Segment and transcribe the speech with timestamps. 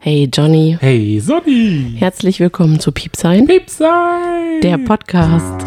[0.00, 1.94] Hey Johnny, Hey Sonny!
[1.98, 4.60] herzlich willkommen zu Piepsein, Pipsei!
[4.62, 5.60] der Podcast.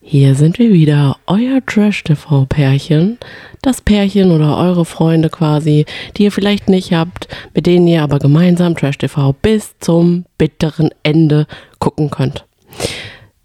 [0.00, 3.18] Hier sind wir wieder, euer Trash-TV-Pärchen.
[3.62, 5.86] Das Pärchen oder eure Freunde quasi,
[6.16, 11.46] die ihr vielleicht nicht habt, mit denen ihr aber gemeinsam Trash-TV bis zum bitteren Ende
[11.78, 12.44] gucken könnt.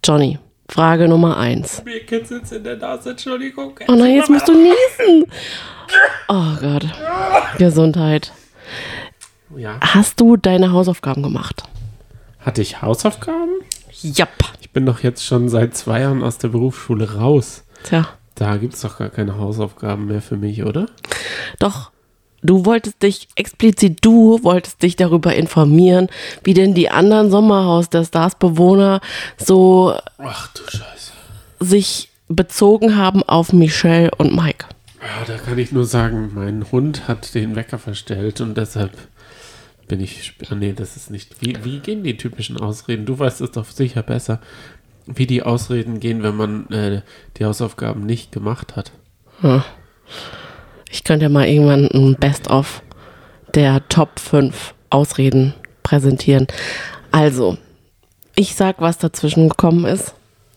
[0.03, 0.39] Johnny,
[0.69, 1.81] Frage Nummer eins.
[1.85, 3.79] Mir jetzt in der Nase, Entschuldigung.
[3.87, 5.25] Oh nein, jetzt musst du niesen.
[6.27, 6.85] Oh Gott.
[7.57, 8.33] Gesundheit.
[9.55, 9.79] Ja.
[9.81, 11.63] Hast du deine Hausaufgaben gemacht?
[12.39, 13.61] Hatte ich Hausaufgaben?
[14.01, 14.33] Japp.
[14.61, 17.63] Ich bin doch jetzt schon seit zwei Jahren aus der Berufsschule raus.
[17.83, 20.87] Tja, Da gibt's doch gar keine Hausaufgaben mehr für mich, oder?
[21.59, 21.91] doch.
[22.43, 26.07] Du wolltest dich, explizit du wolltest dich darüber informieren,
[26.43, 29.01] wie denn die anderen Sommerhaus der Stars-Bewohner
[29.37, 31.11] so Ach du Scheiße.
[31.59, 34.65] sich bezogen haben auf Michelle und Mike.
[35.01, 38.91] Ja, da kann ich nur sagen, mein Hund hat den Wecker verstellt und deshalb
[39.87, 40.33] bin ich.
[40.49, 41.41] ah, Nee, das ist nicht.
[41.41, 43.05] Wie, wie gehen die typischen Ausreden?
[43.05, 44.41] Du weißt es doch sicher besser.
[45.05, 47.01] Wie die Ausreden gehen, wenn man äh,
[47.37, 48.91] die Hausaufgaben nicht gemacht hat.
[50.91, 52.81] Ich könnte ja mal irgendwann ein Best-of
[53.53, 56.47] der Top 5 Ausreden präsentieren.
[57.11, 57.57] Also,
[58.35, 60.13] ich sag, was dazwischen gekommen ist.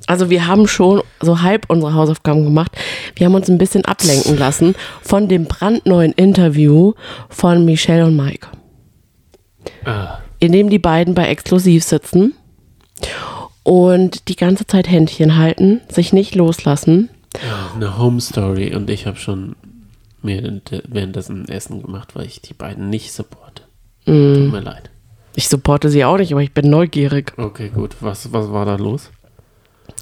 [0.07, 2.73] Also wir haben schon so halb unsere Hausaufgaben gemacht.
[3.17, 6.95] Wir haben uns ein bisschen ablenken lassen von dem brandneuen Interview
[7.29, 8.49] von Michelle und Mike,
[9.85, 12.35] Ah, in dem die beiden bei Exklusiv sitzen
[13.63, 17.11] und die ganze Zeit Händchen halten, sich nicht loslassen.
[17.35, 19.55] ja, eine Home Story und ich habe schon
[20.25, 23.63] mir währenddessen Essen gemacht, weil ich die beiden nicht supporte.
[24.05, 24.91] Tut mir leid.
[25.37, 27.33] Ich supporte sie auch nicht, aber ich bin neugierig.
[27.37, 27.97] Okay, gut.
[28.01, 29.11] Was, was war da los?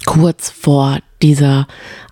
[0.06, 1.66] kurz vor dieser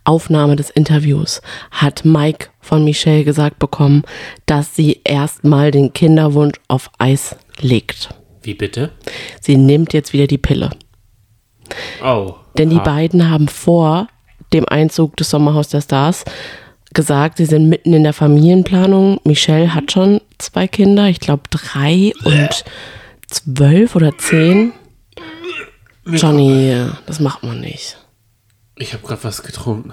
[0.04, 1.40] Aufnahme des Interviews
[1.70, 4.02] hat Mike von Michelle gesagt bekommen,
[4.46, 8.10] dass sie erstmal den Kinderwunsch auf Eis legt.
[8.42, 8.90] Wie bitte?
[9.40, 10.70] Sie nimmt jetzt wieder die Pille.
[12.04, 12.34] Oh.
[12.58, 14.08] Denn die ah, beiden haben vor
[14.52, 16.24] dem Einzug des Sommerhaus der Stars
[16.96, 19.20] gesagt, sie sind mitten in der Familienplanung.
[19.22, 22.64] Michelle hat schon zwei Kinder, ich glaube drei und
[23.28, 24.72] zwölf oder zehn.
[26.06, 26.74] Johnny,
[27.06, 27.96] das macht man nicht.
[28.76, 29.92] Ich habe gerade was getrunken.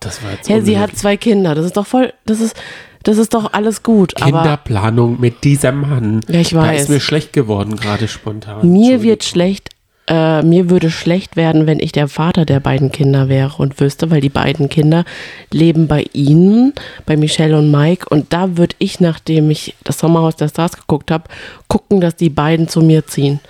[0.00, 1.54] Das war jetzt Ja, sie hat zwei Kinder.
[1.54, 2.56] Das ist doch voll, das ist,
[3.04, 4.14] das ist doch alles gut.
[4.16, 6.20] Kinderplanung mit diesem Mann.
[6.28, 6.82] Ja, ich Da weiß.
[6.82, 8.68] ist mir schlecht geworden, gerade spontan.
[8.70, 9.70] mir wird schlecht,
[10.08, 14.10] äh, mir würde schlecht werden, wenn ich der Vater der beiden Kinder wäre und wüsste,
[14.10, 15.04] weil die beiden Kinder
[15.52, 16.72] leben bei ihnen,
[17.06, 18.06] bei Michelle und Mike.
[18.08, 21.24] Und da würde ich, nachdem ich das Sommerhaus der Stars geguckt habe,
[21.68, 23.40] gucken, dass die beiden zu mir ziehen.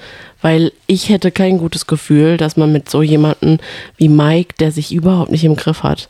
[0.43, 3.59] Weil ich hätte kein gutes Gefühl, dass man mit so jemandem
[3.97, 6.09] wie Mike, der sich überhaupt nicht im Griff hat,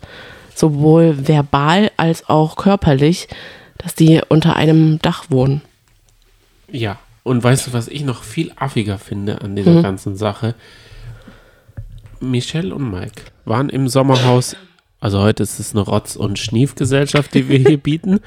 [0.55, 3.29] sowohl verbal als auch körperlich,
[3.79, 5.61] dass die unter einem Dach wohnen.
[6.71, 10.55] Ja, und weißt du, was ich noch viel affiger finde an dieser ganzen Sache?
[12.21, 14.57] Michelle und Mike waren im Sommerhaus.
[15.01, 18.21] Also heute ist es eine Rotz- und Schniefgesellschaft, die wir hier bieten.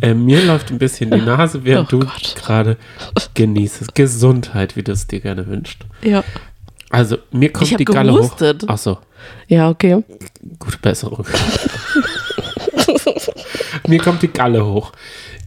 [0.00, 2.78] Äh, mir läuft ein bisschen die Nase, während Oh du gerade
[3.34, 3.94] genießt.
[3.94, 5.84] Gesundheit, wie du es dir gerne wünscht.
[6.02, 6.24] Ja.
[6.88, 8.62] Also mir kommt die Galle gehustet.
[8.62, 8.68] hoch.
[8.70, 8.98] Ach so,
[9.48, 10.02] Ja, okay.
[10.58, 11.26] gute Besserung.
[13.88, 14.92] mir kommt die Galle hoch.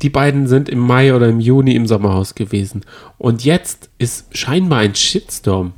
[0.01, 2.81] Die beiden sind im Mai oder im Juni im Sommerhaus gewesen.
[3.17, 5.73] Und jetzt ist scheinbar ein Shitstorm.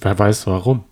[0.00, 0.84] Wer weiß warum.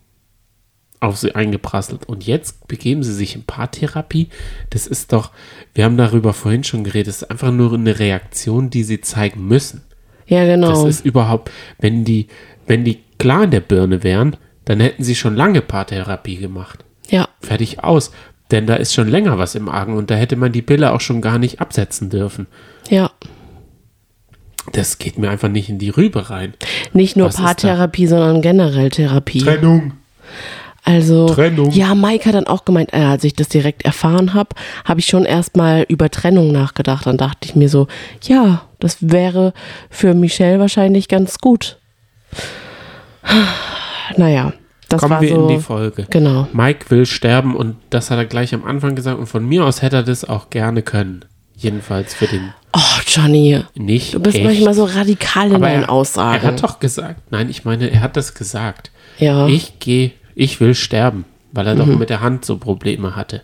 [1.00, 2.08] Auf sie eingeprasselt.
[2.08, 4.28] Und jetzt begeben sie sich in Paartherapie.
[4.70, 5.30] Das ist doch,
[5.74, 9.46] wir haben darüber vorhin schon geredet, das ist einfach nur eine Reaktion, die sie zeigen
[9.46, 9.82] müssen.
[10.26, 10.86] Ja, Das genau.
[10.86, 12.26] ist überhaupt, wenn die,
[12.66, 16.84] wenn die klar in der Birne wären, dann hätten sie schon lange Paartherapie gemacht.
[17.08, 18.10] ja, Fertig aus.
[18.50, 21.00] Denn da ist schon länger was im Argen und da hätte man die Pille auch
[21.00, 22.46] schon gar nicht absetzen dürfen.
[22.88, 23.10] ja.
[24.72, 26.52] Das geht mir einfach nicht in die Rübe rein.
[26.92, 27.36] Nicht nur Was?
[27.36, 29.40] Paartherapie, sondern generell Therapie.
[29.40, 29.92] Trennung.
[30.84, 31.70] Also, Trennung.
[31.70, 34.50] ja, Mike hat dann auch gemeint, äh, als ich das direkt erfahren habe,
[34.84, 37.06] habe ich schon erstmal über Trennung nachgedacht.
[37.06, 37.88] Dann dachte ich mir so,
[38.22, 39.54] ja, das wäre
[39.88, 41.78] für Michelle wahrscheinlich ganz gut.
[44.16, 44.54] Naja,
[44.88, 45.42] das Kommen wir so.
[45.48, 46.06] in die Folge.
[46.10, 46.48] Genau.
[46.52, 49.82] Mike will sterben und das hat er gleich am Anfang gesagt und von mir aus
[49.82, 51.24] hätte er das auch gerne können.
[51.56, 54.14] Jedenfalls für den Oh, Johnny, nicht.
[54.14, 54.44] du bist echt.
[54.44, 56.42] manchmal so radikal in Aber deinen er, Aussagen.
[56.44, 58.90] Er hat doch gesagt, nein, ich meine, er hat das gesagt.
[59.18, 59.46] ja.
[59.48, 63.42] Ich gehe, ich will sterben, weil er doch mit der Hand so Probleme hatte.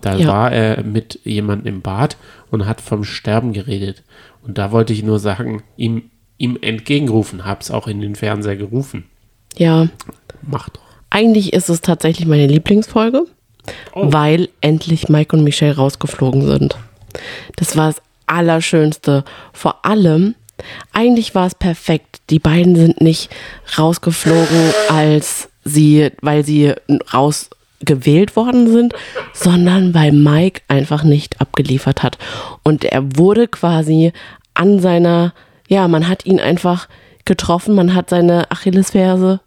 [0.00, 0.20] Da Mhm.
[0.20, 0.28] Ja.
[0.28, 2.16] war er mit jemandem im Bad
[2.50, 4.02] und hat vom Sterben geredet.
[4.42, 9.04] Und da wollte ich nur sagen, ihm, ihm entgegenrufen, hab's auch in den Fernseher gerufen.
[9.56, 9.88] ja.
[10.46, 10.82] Mach doch.
[11.14, 13.26] Eigentlich ist es tatsächlich meine Lieblingsfolge.
[13.94, 14.12] Oh.
[14.12, 16.76] weil endlich Mike und Michelle rausgeflogen sind.
[17.56, 19.24] Das war das Allerschönste.
[19.52, 20.34] Vor allem,
[20.92, 22.20] eigentlich war es perfekt.
[22.30, 23.30] Die beiden sind nicht
[23.78, 26.74] rausgeflogen, als sie, weil sie
[27.12, 28.94] rausgewählt worden sind,
[29.32, 32.18] sondern weil Mike einfach nicht abgeliefert hat.
[32.64, 34.12] Und er wurde quasi
[34.54, 35.32] an seiner,
[35.68, 36.88] ja, man hat ihn einfach
[37.24, 39.40] getroffen, man hat seine Achillesferse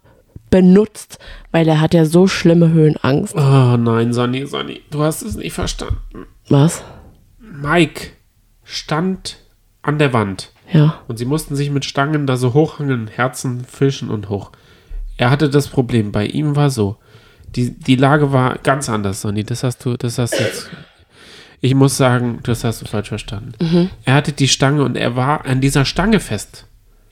[0.50, 1.18] benutzt,
[1.52, 3.34] weil er hat ja so schlimme Höhenangst.
[3.34, 6.26] Oh nein, Sonny, Sonny, du hast es nicht verstanden.
[6.48, 6.82] Was?
[7.40, 8.10] Mike
[8.64, 9.38] stand
[9.82, 11.00] an der Wand Ja.
[11.08, 14.52] und sie mussten sich mit Stangen da so hochhangeln, Herzen fischen und hoch.
[15.16, 16.96] Er hatte das Problem, bei ihm war so,
[17.56, 20.68] die, die Lage war ganz anders, Sonny, das hast du, das hast du jetzt,
[21.60, 23.90] ich muss sagen, das hast du falsch verstanden.
[24.04, 26.66] Er hatte die Stange und er war an dieser Stange fest.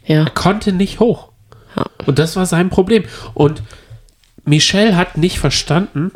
[0.05, 0.25] Ja.
[0.25, 1.33] Er konnte nicht hoch.
[1.77, 1.85] Ja.
[2.07, 3.05] Und das war sein Problem.
[3.35, 3.63] Und
[4.45, 6.13] Michelle hat nicht verstanden,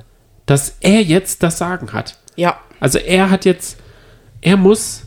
[0.47, 2.17] dass er jetzt das Sagen hat.
[2.37, 2.59] Ja.
[2.81, 3.79] Also er hat jetzt,
[4.41, 5.03] er muss,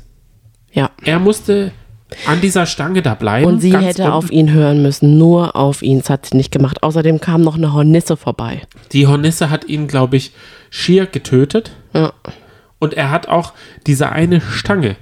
[0.71, 0.91] Ja.
[1.03, 1.71] er musste
[2.27, 3.45] an dieser Stange da bleiben.
[3.47, 4.13] Und sie hätte unten.
[4.13, 5.99] auf ihn hören müssen, nur auf ihn.
[5.99, 6.83] Das hat sie nicht gemacht.
[6.83, 8.61] Außerdem kam noch eine Hornisse vorbei.
[8.91, 10.31] Die Hornisse hat ihn, glaube ich,
[10.69, 11.71] schier getötet.
[11.93, 12.13] Ja.
[12.79, 13.53] Und er hat auch
[13.87, 14.95] diese eine Stange,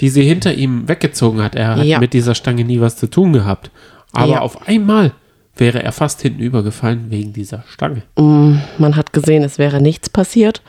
[0.00, 1.54] die sie hinter ihm weggezogen hat.
[1.54, 1.98] Er hat Ja.
[1.98, 3.70] mit dieser Stange nie was zu tun gehabt.
[4.14, 4.40] Aber Ja.
[4.40, 5.12] auf einmal
[5.56, 8.02] wäre er fast hinten übergefallen wegen dieser Stange.
[8.16, 10.62] Man hat gesehen, es wäre nichts passiert.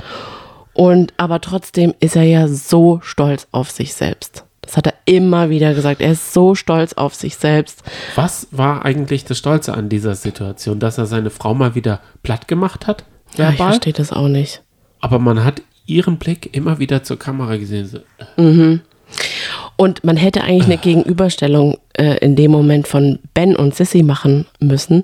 [0.73, 4.43] Und aber trotzdem ist er ja so stolz auf sich selbst.
[4.61, 6.01] Das hat er immer wieder gesagt.
[6.01, 7.83] Er ist so stolz auf sich selbst.
[8.15, 10.79] Was war eigentlich das Stolze an dieser Situation?
[10.79, 13.05] Dass er seine Frau mal wieder platt gemacht hat?
[13.37, 13.73] Ja, ich verbal?
[13.73, 14.63] verstehe das auch nicht.
[15.01, 17.85] Aber man hat ihren Blick immer wieder zur Kamera gesehen.
[17.87, 17.99] So,
[19.77, 24.45] Und man hätte eigentlich eine Gegenüberstellung äh, in dem Moment von Ben und Sissy machen
[24.59, 25.03] müssen.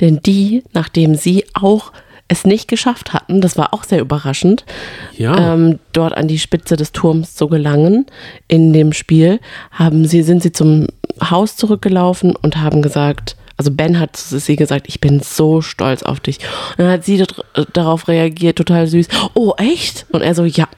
[0.00, 1.92] Denn die, nachdem sie auch
[2.28, 4.64] es nicht geschafft hatten, das war auch sehr überraschend,
[5.18, 5.52] Ja.
[5.54, 8.06] ähm, dort an die Spitze des Turms zu gelangen
[8.48, 9.38] in dem Spiel,
[9.70, 10.86] haben sie, sind sie zum
[11.22, 16.02] Haus zurückgelaufen und haben gesagt, also Ben hat zu Sissy gesagt, ich bin so stolz
[16.04, 16.38] auf dich.
[16.70, 20.06] Und dann hat sie dr- darauf reagiert, total süß, oh echt?
[20.10, 20.68] Und er so, ja,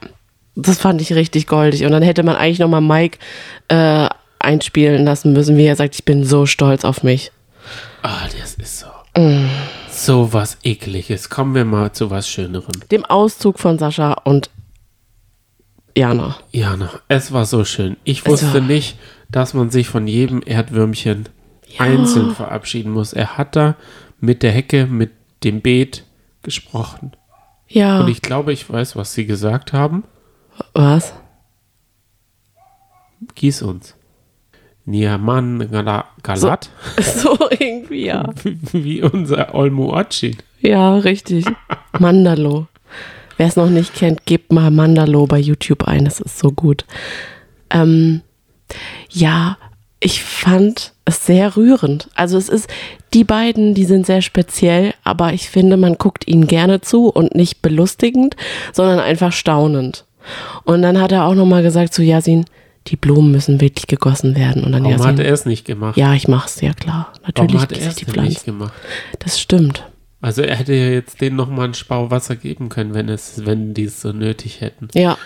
[0.55, 1.85] das fand ich richtig goldig.
[1.85, 3.19] Und dann hätte man eigentlich nochmal Mike
[3.67, 4.07] äh,
[4.39, 7.31] einspielen lassen müssen, wie er sagt, ich bin so stolz auf mich.
[8.03, 8.87] Ah, das ist so.
[9.89, 11.29] So was Ekliges.
[11.29, 12.81] Kommen wir mal zu was Schönerem.
[12.91, 14.49] Dem Auszug von Sascha und
[15.97, 16.35] Jana.
[16.51, 17.95] Jana, es war so schön.
[18.03, 18.97] Ich wusste nicht,
[19.31, 21.29] dass man sich von jedem Erdwürmchen
[21.77, 23.13] einzeln verabschieden muss.
[23.13, 23.75] Er hat da
[24.19, 25.11] mit der Hecke, mit
[25.43, 26.03] dem Beet
[26.43, 27.13] gesprochen.
[27.67, 28.01] Ja.
[28.01, 30.03] Und ich glaube, ich weiß, was sie gesagt haben.
[30.73, 31.13] Was?
[33.35, 33.95] Gieß uns.
[34.85, 36.69] Niaman Gala- Galat,
[37.01, 38.23] So irgendwie, ja.
[38.71, 40.37] wie unser Olmuacin.
[40.61, 41.45] Ja, richtig.
[41.99, 42.67] Mandalo.
[43.37, 46.05] Wer es noch nicht kennt, gebt mal Mandalo bei YouTube ein.
[46.05, 46.85] Das ist so gut.
[47.71, 48.21] Ähm,
[49.09, 49.57] ja,
[49.99, 52.09] ich fand es sehr rührend.
[52.15, 52.69] Also es ist,
[53.13, 57.33] die beiden, die sind sehr speziell, aber ich finde, man guckt ihnen gerne zu und
[57.35, 58.35] nicht belustigend,
[58.71, 60.04] sondern einfach staunend.
[60.63, 62.45] Und dann hat er auch nochmal gesagt zu Yasin,
[62.87, 64.63] die Blumen müssen wirklich gegossen werden.
[64.63, 65.97] Und dann Warum hat Yasin, er es nicht gemacht?
[65.97, 67.11] ja, ich mach's, ja klar.
[67.13, 68.73] Warum Natürlich hat gieße er es nicht gemacht?
[69.19, 69.85] Das stimmt.
[70.21, 73.73] Also er hätte ja jetzt denen nochmal einen Spau Wasser geben können, wenn es, wenn
[73.75, 74.87] die es so nötig hätten.
[74.95, 75.17] Ja,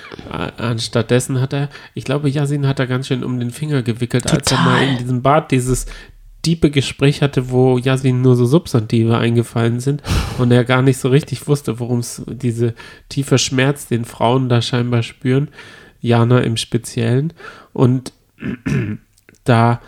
[0.57, 4.52] Anstattdessen hat er, ich glaube, Yasin hat er ganz schön um den Finger gewickelt, als
[4.52, 4.66] er Total.
[4.66, 5.85] mal in diesem Bad dieses
[6.42, 10.02] tiefe Gespräch hatte, wo Yasin nur so Substantive eingefallen sind
[10.38, 12.74] und er gar nicht so richtig wusste, worum es diese
[13.10, 15.50] tiefe Schmerz, den Frauen da scheinbar spüren,
[16.02, 17.34] Jana im Speziellen.
[17.74, 18.14] Und
[19.44, 19.81] da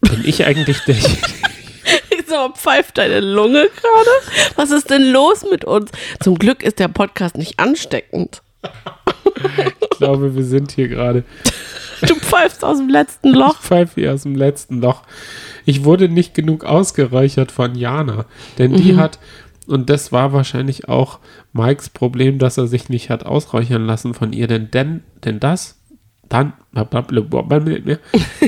[0.00, 0.96] bin ich eigentlich der,
[2.10, 4.54] Wieso pfeift deine Lunge gerade?
[4.56, 5.90] Was ist denn los mit uns?
[6.20, 8.42] Zum Glück ist der Podcast nicht ansteckend.
[9.90, 11.24] ich glaube, wir sind hier gerade
[12.08, 13.60] Du pfeifst aus dem letzten Loch.
[13.60, 15.02] pfeife hier aus dem letzten Loch.
[15.64, 18.26] Ich wurde nicht genug ausgeräuchert von Jana,
[18.58, 19.18] denn die hat,
[19.66, 21.18] und das war wahrscheinlich auch
[21.52, 25.78] Mikes Problem, dass er sich nicht hat ausräuchern lassen von ihr, denn, denn, denn das,
[26.28, 26.54] dann,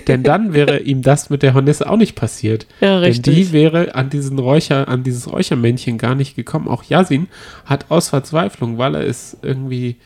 [0.08, 2.66] denn dann wäre ihm das mit der Hornisse auch nicht passiert.
[2.80, 3.52] Ja, Denn die richtig.
[3.52, 6.68] wäre an diesen Räucher, an dieses Räuchermännchen gar nicht gekommen.
[6.68, 7.28] Auch Yasin
[7.66, 9.96] hat aus Verzweiflung, weil er es irgendwie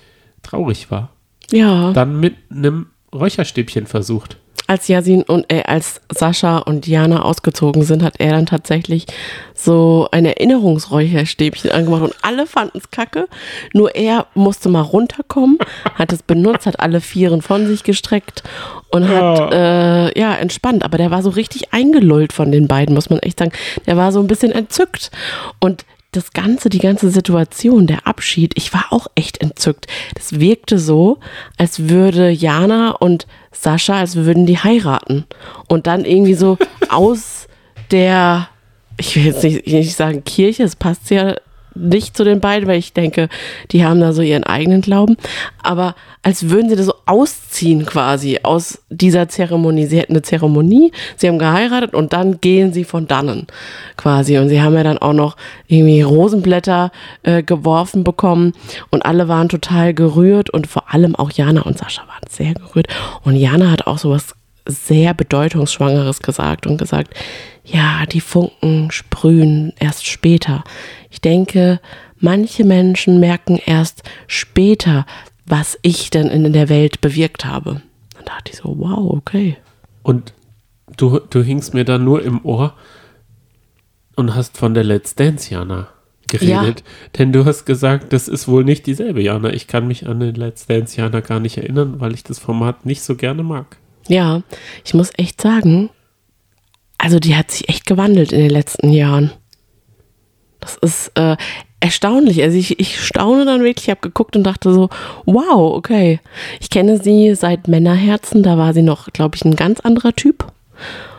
[0.43, 1.11] traurig war,
[1.53, 4.37] Ja, dann mit einem Räucherstäbchen versucht.
[4.69, 9.07] als Yasin und äh, als Sascha und Jana ausgezogen sind, hat er dann tatsächlich
[9.55, 13.29] so ein Erinnerungsräucherstäbchen angemacht und alle fanden es kacke.
[13.73, 15.59] Nur er musste mal runterkommen,
[15.95, 18.43] hat es benutzt, hat alle Vieren von sich gestreckt
[18.91, 20.85] und hat äh, ja entspannt.
[20.85, 23.53] Aber der war so richtig eingelullt von den beiden, muss man echt sagen.
[23.87, 25.11] Der war so ein bisschen entzückt
[25.61, 25.87] und
[26.19, 29.87] das Ganze, die ganze Situation, der Abschied, ich war auch echt entzückt.
[30.15, 31.19] Das wirkte so,
[31.57, 35.25] als würde Jana und Sascha, als würden die heiraten.
[35.69, 36.59] Und dann irgendwie so
[36.89, 37.47] aus
[37.91, 38.49] der,
[38.99, 41.37] ich will jetzt nicht, nicht sagen Kirche, es passt ja
[41.79, 43.29] nicht zu den beiden, weil ich denke,
[43.71, 45.17] die haben da so ihren eigenen Glauben.
[45.63, 49.87] Aber als würden sie das so ausziehen quasi aus dieser Zeremonie.
[49.87, 53.47] Sie hätten eine Zeremonie, sie haben geheiratet und dann gehen sie von dannen
[53.97, 54.39] quasi.
[54.39, 55.37] Und sie haben ja dann auch noch
[55.69, 56.91] irgendwie Rosenblätter
[57.23, 58.53] äh, geworfen bekommen
[58.91, 62.89] und alle waren total gerührt und vor allem auch Jana und Sascha waren sehr gerührt.
[63.23, 64.35] Und Jana hat auch sowas
[64.69, 67.15] sehr bedeutungsschwangeres gesagt und gesagt,
[67.65, 70.63] ja, die Funken sprühen erst später.
[71.11, 71.81] Ich denke,
[72.19, 75.07] manche Menschen merken erst später,
[75.47, 77.83] was ich denn in der Welt bewirkt habe.
[78.15, 79.57] Dann dachte ich so, wow, okay.
[80.03, 80.33] Und
[80.97, 82.75] du, du hingst mir da nur im Ohr
[84.17, 85.89] und hast von der Let's Dance Jana
[86.29, 86.81] geredet.
[86.81, 87.09] Ja.
[87.19, 89.53] Denn du hast gesagt, das ist wohl nicht dieselbe Jana.
[89.53, 92.85] Ich kann mich an den Let's Dance Jana gar nicht erinnern, weil ich das Format
[92.85, 93.79] nicht so gerne mag.
[94.09, 94.43] Ja,
[94.85, 95.91] ich muss echt sagen,
[96.99, 99.31] also die hat sich echt gewandelt in den letzten Jahren.
[100.61, 101.37] Das ist äh,
[101.81, 102.43] erstaunlich.
[102.43, 104.89] Also ich, ich staune dann wirklich, ich habe geguckt und dachte so,
[105.25, 106.21] wow, okay.
[106.61, 110.53] Ich kenne sie seit Männerherzen, da war sie noch, glaube ich, ein ganz anderer Typ.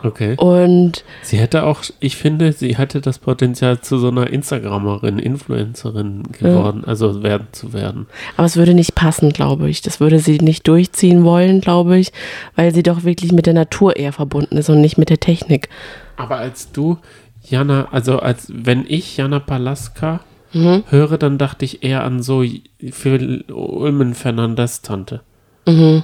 [0.02, 0.34] Okay.
[0.36, 6.22] Und sie hätte auch, ich finde, sie hatte das Potenzial zu so einer Instagramerin, Influencerin
[6.32, 6.88] geworden, ja.
[6.88, 8.06] also werden zu werden.
[8.36, 9.82] Aber es würde nicht passen, glaube ich.
[9.82, 12.12] Das würde sie nicht durchziehen wollen, glaube ich,
[12.56, 15.68] weil sie doch wirklich mit der Natur eher verbunden ist und nicht mit der Technik.
[16.16, 16.98] Aber als du,
[17.42, 20.20] Jana, also als wenn ich Jana Palaska
[20.52, 20.84] mhm.
[20.88, 22.44] höre, dann dachte ich eher an so
[22.90, 25.20] für Ulmen Fernandes Tante.
[25.66, 26.02] Mhm.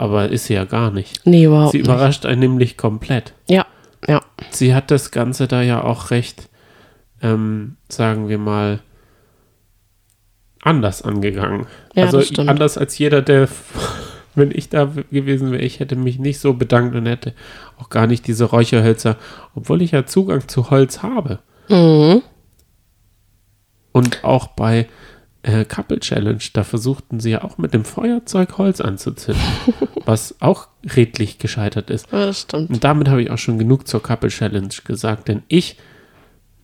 [0.00, 1.26] Aber ist sie ja gar nicht.
[1.26, 3.34] Nee, überhaupt Sie überrascht einen nämlich komplett.
[3.50, 3.66] Ja,
[4.08, 4.22] ja.
[4.48, 6.48] Sie hat das Ganze da ja auch recht,
[7.20, 8.80] ähm, sagen wir mal,
[10.62, 11.66] anders angegangen.
[11.94, 13.46] Ja, also anders als jeder, der,
[14.34, 17.34] wenn ich da gewesen wäre, ich hätte mich nicht so bedankt und hätte
[17.76, 19.18] auch gar nicht diese Räucherhölzer,
[19.54, 21.40] obwohl ich ja Zugang zu Holz habe.
[21.68, 22.22] Mhm.
[23.92, 24.88] Und auch bei
[25.42, 29.42] äh, Couple Challenge, da versuchten sie ja auch mit dem Feuerzeug Holz anzuzünden,
[30.04, 32.12] was auch redlich gescheitert ist.
[32.12, 32.70] Ja, das stimmt.
[32.70, 35.76] Und damit habe ich auch schon genug zur Couple Challenge gesagt, denn ich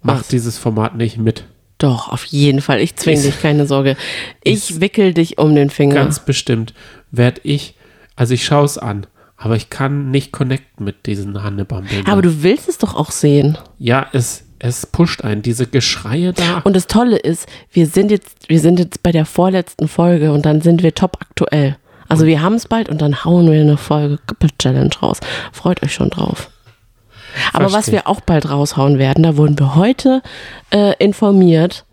[0.02, 1.44] mache dieses Format nicht mit.
[1.78, 2.80] Doch, auf jeden Fall.
[2.80, 3.96] Ich zwinge dich, keine Sorge.
[4.42, 5.94] Ich wickel dich um den Finger.
[5.94, 6.72] Ganz bestimmt
[7.10, 7.74] werde ich,
[8.14, 9.06] also ich schaue es an,
[9.36, 12.06] aber ich kann nicht connecten mit diesen Hannebambeln.
[12.06, 13.58] Aber du willst es doch auch sehen.
[13.78, 16.58] Ja, es, es pusht einen, diese Geschreie da.
[16.64, 20.46] Und das Tolle ist, wir sind jetzt, wir sind jetzt bei der vorletzten Folge und
[20.46, 21.76] dann sind wir top aktuell.
[22.08, 24.18] Also wir haben es bald und dann hauen wir eine Folge
[24.58, 25.18] Challenge raus.
[25.52, 26.50] Freut euch schon drauf.
[27.52, 27.78] Aber Verstehe.
[27.78, 30.22] was wir auch bald raushauen werden, da wurden wir heute
[30.70, 31.84] äh, informiert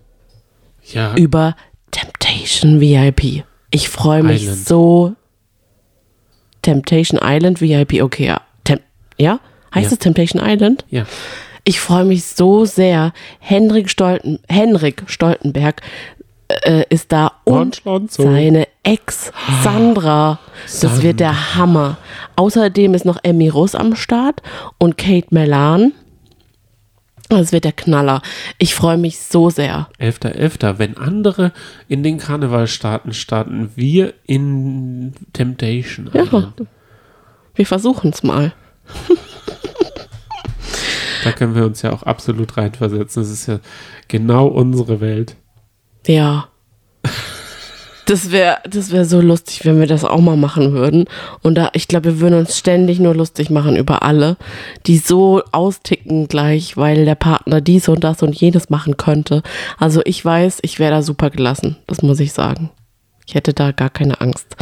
[0.85, 1.15] ja.
[1.15, 1.55] über
[1.91, 3.43] Temptation VIP.
[3.71, 4.67] Ich freue mich Island.
[4.67, 5.13] so.
[6.61, 8.41] Temptation Island VIP, okay, ja.
[8.63, 8.79] Tem
[9.17, 9.39] ja?
[9.73, 9.93] Heißt Ja.
[9.93, 10.85] es Temptation Island?
[10.89, 11.05] Ja.
[11.63, 13.13] Ich freue mich so sehr.
[13.39, 15.81] Henrik, Stolten, Henrik Stoltenberg
[16.49, 18.23] äh, ist da und so.
[18.23, 19.31] seine Ex
[19.63, 20.39] Sandra.
[20.81, 21.97] Das wird der Hammer.
[22.35, 24.41] Außerdem ist noch Emmy Russ am Start
[24.77, 25.93] und Kate Melan.
[27.29, 28.21] Das wird der Knaller.
[28.59, 29.87] Ich freue mich so sehr.
[29.99, 30.77] 11.11.
[30.77, 31.51] Wenn andere
[31.87, 36.09] in den Karnevalstaaten starten, wir in Temptation.
[36.13, 36.67] Ja, Island.
[37.55, 38.53] wir versuchen es mal.
[41.23, 43.23] Da können wir uns ja auch absolut reinversetzen.
[43.23, 43.59] Das ist ja
[44.07, 45.35] genau unsere Welt.
[46.07, 46.47] Ja.
[48.05, 51.05] Das wäre das wär so lustig, wenn wir das auch mal machen würden.
[51.41, 54.35] Und da, ich glaube, wir würden uns ständig nur lustig machen über alle,
[54.87, 59.41] die so austicken gleich, weil der Partner dies und das und jenes machen könnte.
[59.77, 61.77] Also ich weiß, ich wäre da super gelassen.
[61.87, 62.71] Das muss ich sagen.
[63.25, 64.57] Ich hätte da gar keine Angst.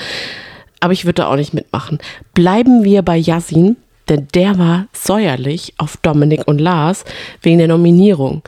[0.80, 1.98] Aber ich würde da auch nicht mitmachen.
[2.34, 3.78] Bleiben wir bei Yasin,
[4.12, 7.06] denn der war säuerlich auf Dominik und Lars
[7.42, 8.44] wegen der Nominierung.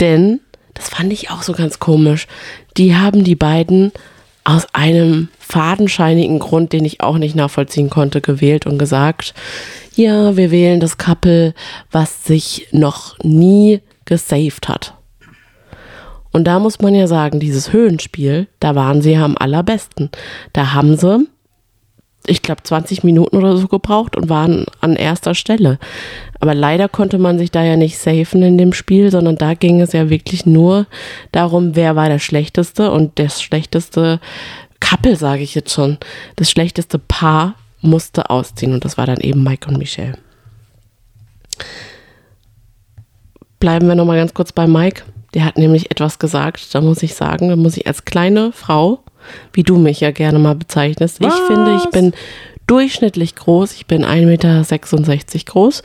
[0.00, 0.40] Denn,
[0.74, 2.26] das fand ich auch so ganz komisch,
[2.76, 3.92] die haben die beiden
[4.42, 9.32] aus einem fadenscheinigen Grund, den ich auch nicht nachvollziehen konnte, gewählt und gesagt,
[9.94, 11.54] ja, wir wählen das Couple,
[11.92, 14.94] was sich noch nie gesaved hat.
[16.32, 20.10] Und da muss man ja sagen, dieses Höhenspiel, da waren sie ja am allerbesten.
[20.52, 21.28] Da haben sie,
[22.26, 25.78] ich glaube, 20 Minuten oder so gebraucht und waren an erster Stelle.
[26.40, 29.80] Aber leider konnte man sich da ja nicht safen in dem Spiel, sondern da ging
[29.80, 30.86] es ja wirklich nur
[31.32, 34.20] darum, wer war der Schlechteste und das schlechteste
[34.80, 35.98] Couple, sage ich jetzt schon,
[36.36, 40.18] das schlechteste Paar musste ausziehen und das war dann eben Mike und Michelle.
[43.60, 45.04] Bleiben wir nochmal ganz kurz bei Mike.
[45.34, 49.03] Der hat nämlich etwas gesagt, da muss ich sagen, da muss ich als kleine Frau,
[49.52, 51.40] wie du mich ja gerne mal bezeichnest, ich Was?
[51.46, 52.12] finde, ich bin
[52.66, 55.82] durchschnittlich groß, ich bin 1,66 Meter groß,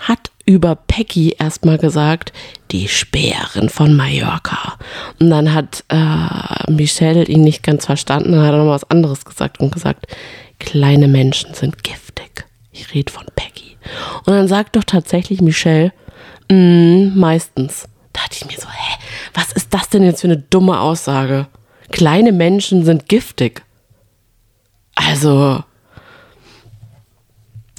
[0.00, 2.32] hat über Peggy erstmal gesagt,
[2.70, 4.74] die Speerin von Mallorca.
[5.20, 9.24] Und dann hat äh, Michelle ihn nicht ganz verstanden, dann hat er noch was anderes
[9.24, 10.06] gesagt und gesagt,
[10.58, 12.46] kleine Menschen sind giftig.
[12.72, 13.76] Ich rede von Peggy.
[14.26, 15.92] Und dann sagt doch tatsächlich Michelle,
[16.50, 17.88] "Mm, meistens.
[18.12, 18.96] Da dachte ich mir so, hä,
[19.34, 21.46] was ist das denn jetzt für eine dumme Aussage?
[21.90, 23.62] Kleine Menschen sind giftig.
[24.94, 25.62] Also,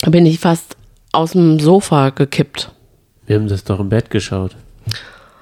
[0.08, 0.76] bin ich fast
[1.12, 2.72] aus dem Sofa gekippt.
[3.26, 4.56] Wir haben das doch im Bett geschaut.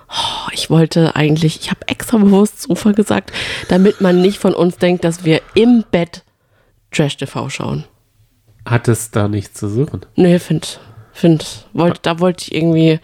[0.09, 3.31] Oh, ich wollte eigentlich, ich habe extra bewusst Sofa gesagt,
[3.69, 6.23] damit man nicht von uns denkt, dass wir im Bett
[6.91, 7.85] Trash-TV schauen.
[8.65, 10.01] Hat es da nichts zu suchen?
[10.15, 10.79] Nee, find,
[11.13, 12.99] find, wollt, da wollte ich irgendwie,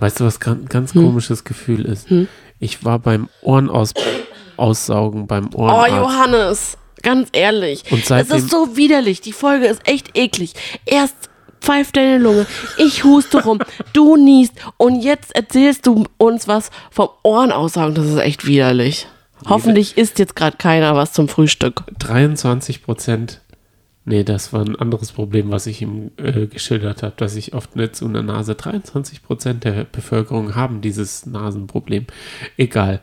[0.00, 1.02] Weißt du, was ganz, ganz Hm.
[1.04, 2.08] komisches Gefühl ist?
[2.58, 3.94] Ich war beim Ohrenaus
[4.62, 5.96] aussaugen, beim oh Ohrenarzt.
[5.96, 10.54] Johannes, ganz ehrlich, Und es ist so widerlich, die Folge ist echt eklig.
[10.86, 12.46] Erst pfeift deine Lunge,
[12.78, 13.58] ich huste rum,
[13.92, 19.06] du niest und jetzt erzählst du uns was vom Ohrenaussagen, das ist echt widerlich.
[19.48, 21.82] Hoffentlich isst jetzt gerade keiner was zum Frühstück.
[21.98, 23.40] 23 Prozent.
[24.04, 27.76] Nee, das war ein anderes Problem, was ich ihm äh, geschildert habe, dass ich oft
[27.76, 28.54] nicht zu einer Nase.
[28.56, 32.06] 23 Prozent der Bevölkerung haben dieses Nasenproblem.
[32.56, 33.00] Egal.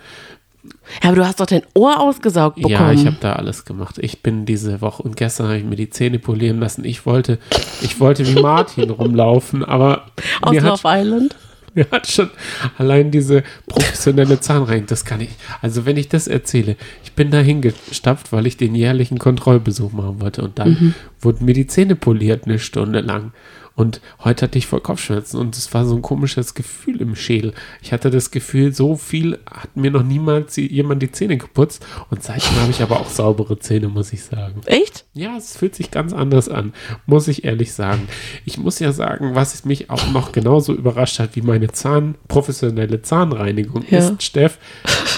[1.01, 2.73] Ja, aber du hast doch dein Ohr ausgesaugt bekommen.
[2.73, 3.97] Ja, ich habe da alles gemacht.
[3.99, 6.83] Ich bin diese Woche und gestern habe ich mir die Zähne polieren lassen.
[6.83, 7.39] Ich wollte,
[7.81, 10.05] ich wollte wie Martin rumlaufen, aber
[10.41, 11.35] Aus mir hat, Love Island.
[11.75, 12.29] mir hat schon
[12.77, 15.29] allein diese professionelle Zahnreinigung, das kann ich.
[15.61, 20.19] Also wenn ich das erzähle, ich bin da hingestapft, weil ich den jährlichen Kontrollbesuch machen
[20.19, 20.93] wollte und dann Mhm.
[21.21, 23.31] wurden mir die Zähne poliert eine Stunde lang.
[23.79, 27.53] Und heute hatte ich voll Kopfschmerzen und es war so ein komisches Gefühl im Schädel.
[27.81, 31.85] Ich hatte das Gefühl, so viel hat mir noch niemals jemand die Zähne geputzt.
[32.09, 34.59] Und seitdem habe ich aber auch saubere Zähne, muss ich sagen.
[34.65, 35.05] Echt?
[35.13, 36.73] Ja, es fühlt sich ganz anders an,
[37.05, 38.09] muss ich ehrlich sagen.
[38.43, 43.01] Ich muss ja sagen, was mich auch noch genauso überrascht hat wie meine Zahn, professionelle
[43.01, 43.99] Zahnreinigung, Ja.
[43.99, 44.57] ist Steff,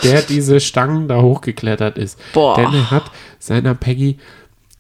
[0.04, 2.20] der diese Stangen da hochgeklettert ist.
[2.34, 2.58] Boah.
[2.58, 3.06] Denn er hat
[3.40, 4.18] seiner Peggy,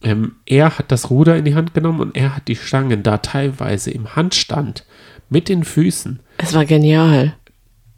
[0.04, 3.18] ähm, er hat das Ruder in die Hand genommen und er hat die Stangen da
[3.20, 4.86] teilweise im Handstand
[5.30, 7.36] mit den Füßen Es war genial.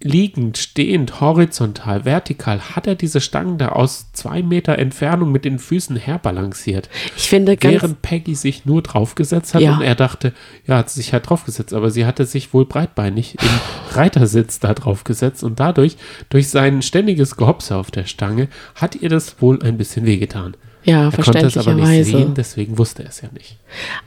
[0.05, 5.59] liegend, stehend, horizontal, vertikal, hat er diese Stangen da aus zwei Meter Entfernung mit den
[5.59, 6.89] Füßen herbalanciert.
[7.15, 7.75] Ich finde ganz.
[7.75, 9.75] Während Peggy sich nur draufgesetzt hat Ja.
[9.77, 10.33] und er dachte,
[10.67, 13.47] ja, hat sich halt draufgesetzt, aber sie hatte sich wohl breitbeinig im
[13.97, 15.95] Reitersitz da draufgesetzt und dadurch,
[16.29, 20.57] durch sein ständiges Gehopse auf der Stange, hat ihr das wohl ein bisschen wehgetan.
[20.85, 22.11] Ja, Er konnte es aber nicht verständlicherweise.
[22.11, 23.57] sehen, deswegen wusste er es ja nicht.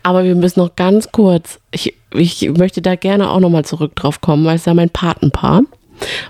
[0.02, 4.20] Aber wir müssen noch ganz kurz, ich, ich möchte da gerne auch nochmal zurück drauf
[4.20, 5.62] kommen, weil es ja mein Patenpaar,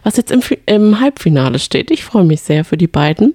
[0.04, 1.90] was jetzt im, im Halbfinale steht.
[1.90, 3.34] Ich freue mich sehr für die beiden.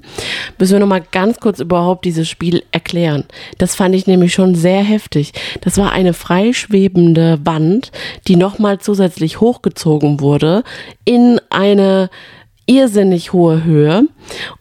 [0.58, 3.26] Müssen wir nochmal ganz kurz überhaupt dieses Spiel erklären.
[3.58, 5.34] Das fand ich nämlich schon sehr heftig.
[5.60, 7.92] Das war eine freischwebende Wand,
[8.30, 10.64] die nochmal zusätzlich hochgezogen wurde
[11.04, 12.10] in eine
[12.72, 14.04] irrsinnig hohe Höhe.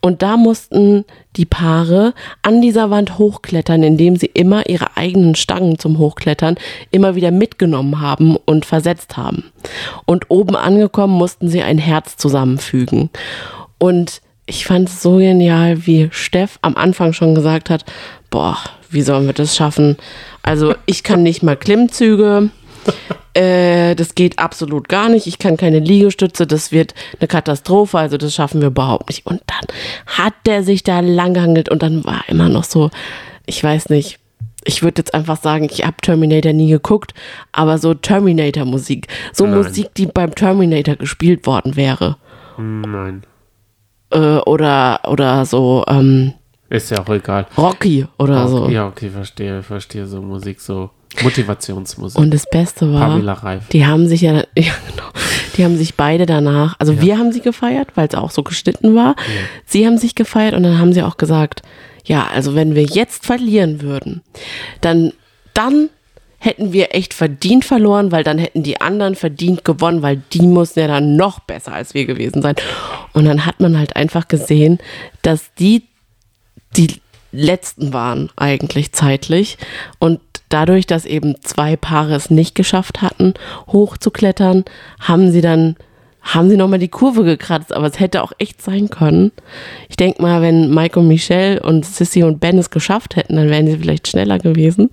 [0.01, 1.05] Und da mussten
[1.37, 6.57] die Paare an dieser Wand hochklettern, indem sie immer ihre eigenen Stangen zum Hochklettern
[6.91, 9.45] immer wieder mitgenommen haben und versetzt haben.
[10.07, 13.11] Und oben angekommen mussten sie ein Herz zusammenfügen.
[13.79, 17.85] Und ich fand es so genial, wie Steff am Anfang schon gesagt hat,
[18.29, 18.59] boah,
[18.91, 19.97] wie sollen wir das schaffen?
[20.43, 22.51] Also ich kann nicht mal Klimmzüge.
[23.35, 25.27] Äh, das geht absolut gar nicht.
[25.27, 26.47] Ich kann keine Liegestütze.
[26.47, 27.99] Das wird eine Katastrophe.
[27.99, 29.25] Also das schaffen wir überhaupt nicht.
[29.27, 29.67] Und dann
[30.07, 32.91] hat der sich da langgehangelt und dann war immer noch so,
[33.47, 34.19] ich weiß nicht.
[34.65, 37.15] Ich würde jetzt einfach sagen, ich habe Terminator nie geguckt,
[37.51, 39.07] aber so Terminator-Musik.
[39.33, 39.57] So Nein.
[39.57, 42.17] Musik, die beim Terminator gespielt worden wäre.
[42.59, 43.23] Nein,
[44.11, 46.35] Äh, oder, oder so ähm,
[46.69, 47.47] ist ja auch egal.
[47.57, 48.69] Rocky oder so.
[48.69, 50.91] Ja, okay, verstehe, verstehe so Musik, so
[51.23, 52.19] Motivationsmusik.
[52.19, 53.21] Und das Beste war,
[53.73, 55.11] die haben sich ja, ja genau,
[55.57, 58.95] die haben sich beide danach, also wir haben sie gefeiert, weil es auch so geschnitten
[58.95, 59.17] war.
[59.67, 61.63] Sie haben sich gefeiert und dann haben sie auch gesagt,
[62.05, 64.23] ja, also wenn wir jetzt verlieren würden,
[64.81, 65.13] dann,
[65.53, 65.91] dann
[66.39, 70.81] hätten wir echt verdient verloren, weil dann hätten die anderen verdient gewonnen, weil die mussten
[70.81, 72.55] ja dann noch besser als wir gewesen sein.
[73.13, 74.79] Und dann hat man halt einfach gesehen,
[75.23, 75.85] dass die
[76.77, 77.01] die
[77.33, 79.59] letzten waren eigentlich zeitlich.
[79.99, 80.21] Und
[80.51, 83.35] dadurch, dass eben zwei Paare es nicht geschafft hatten,
[83.69, 84.65] hochzuklettern,
[85.01, 85.77] haben sie dann,
[86.21, 89.33] haben sie nochmal die Kurve gekratzt, aber es hätte auch echt sein können.
[89.89, 93.49] Ich denke mal, wenn Mike und Michelle und Sissy und Ben es geschafft hätten, dann
[93.49, 94.91] wären sie vielleicht schneller gewesen.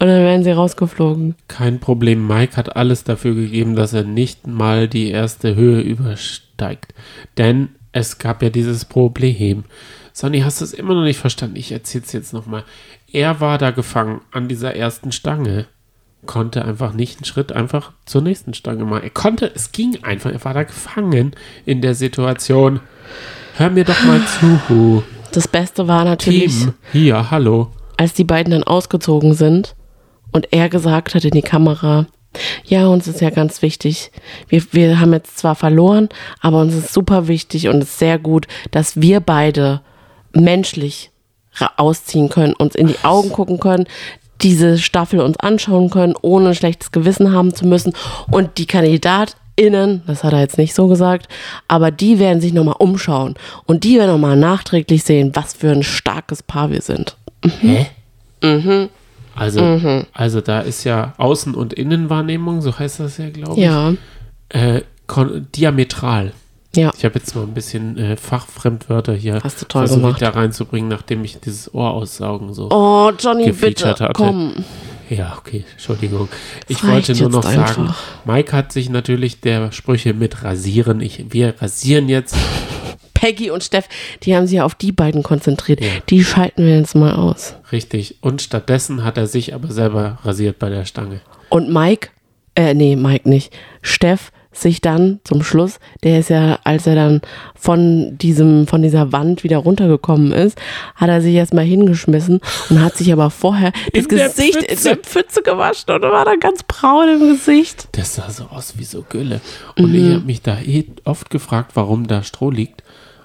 [0.00, 1.34] Und dann wären sie rausgeflogen.
[1.46, 2.26] Kein Problem.
[2.26, 6.94] Mike hat alles dafür gegeben, dass er nicht mal die erste Höhe aufsteigt.
[7.36, 9.64] Denn es gab ja dieses Problem.
[10.14, 11.56] Sonny, hast du es immer noch nicht verstanden?
[11.56, 12.64] Ich erzähle es jetzt nochmal.
[13.12, 15.66] Er war da gefangen an dieser ersten Stange.
[16.26, 19.04] Konnte einfach nicht einen Schritt einfach zur nächsten Stange machen.
[19.04, 20.30] Er konnte, es ging einfach.
[20.30, 21.32] Er war da gefangen
[21.64, 22.80] in der Situation.
[23.56, 25.02] Hör mir doch mal zu.
[25.32, 27.70] Das Beste war natürlich, Team, hier, hallo.
[27.96, 29.76] als die beiden dann ausgezogen sind
[30.32, 32.06] und er gesagt hat in die Kamera,
[32.64, 34.12] ja, uns ist ja ganz wichtig.
[34.48, 36.08] Wir, wir haben jetzt zwar verloren,
[36.40, 39.80] aber uns ist super wichtig und es ist sehr gut, dass wir beide
[40.32, 41.09] menschlich
[41.76, 43.86] ausziehen können, uns in die Augen gucken können,
[44.42, 47.92] diese Staffel uns anschauen können, ohne ein schlechtes Gewissen haben zu müssen.
[48.30, 51.28] Und die KandidatInnen, das hat er jetzt nicht so gesagt,
[51.68, 53.34] aber die werden sich nochmal umschauen
[53.66, 57.16] und die werden nochmal nachträglich sehen, was für ein starkes Paar wir sind.
[57.60, 57.86] Hä?
[59.34, 59.60] Also,
[60.12, 63.66] also da ist ja Außen- und Innenwahrnehmung, so heißt das ja, glaube ich.
[63.66, 63.94] Ja,
[64.48, 64.82] Äh,
[65.54, 66.32] diametral.
[66.74, 66.92] Ja.
[66.96, 70.22] Ich habe jetzt mal ein bisschen äh, Fachfremdwörter hier Hast du toll versucht gemacht.
[70.22, 72.68] da reinzubringen, nachdem ich dieses Ohr aussaugen so.
[72.70, 74.10] Oh, Johnny, bitte, hatte.
[74.14, 74.64] komm.
[75.08, 76.28] Ja, okay, Entschuldigung.
[76.68, 77.98] Ich wollte nur noch sagen, einfach.
[78.24, 81.00] Mike hat sich natürlich der Sprüche mit rasieren.
[81.00, 82.36] Ich, wir rasieren jetzt.
[83.14, 83.88] Peggy und Steff,
[84.22, 85.80] die haben sich ja auf die beiden konzentriert.
[86.08, 87.54] Die schalten wir jetzt mal aus.
[87.72, 88.16] Richtig.
[88.22, 91.20] Und stattdessen hat er sich aber selber rasiert bei der Stange.
[91.50, 92.08] Und Mike,
[92.54, 93.52] äh, nee, Mike nicht.
[93.82, 94.30] Steff
[94.62, 97.20] sich dann zum Schluss, der ist ja, als er dann
[97.54, 100.58] von diesem, von dieser Wand wieder runtergekommen ist,
[100.94, 104.74] hat er sich erstmal hingeschmissen und hat sich aber vorher das In der Gesicht Pfütze.
[104.74, 107.88] in der Pfütze gewaschen und war dann ganz braun im Gesicht.
[107.92, 109.40] Das sah so aus wie so Gülle.
[109.76, 109.94] Und Mhm.
[109.96, 112.82] ich habe mich da eh oft gefragt, warum da Stroh liegt.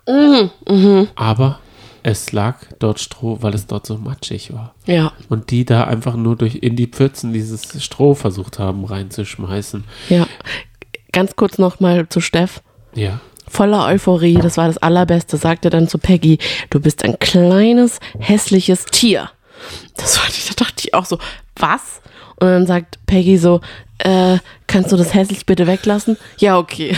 [0.08, 1.60] Mhm, Aber
[2.04, 4.76] es lag dort Stroh, weil es dort so matschig war.
[4.86, 9.84] Ja, Und die da einfach nur durch in die Pfützen dieses Stroh versucht haben reinzuschmeißen.
[10.10, 10.28] ja.
[11.16, 12.62] Ganz kurz nochmal zu Steff.
[12.94, 13.22] Ja.
[13.48, 18.84] voller Euphorie, das war das Allerbeste, sagte dann zu Peggy, du bist ein kleines, hässliches
[18.86, 19.32] Tier.
[19.96, 21.18] Das fand ich, da dachte ich auch so,
[21.56, 22.02] was?
[22.40, 23.62] Und dann sagt Peggy so,
[24.00, 26.18] äh, kannst du das hässlich bitte weglassen?
[26.38, 26.98] Ja, okay.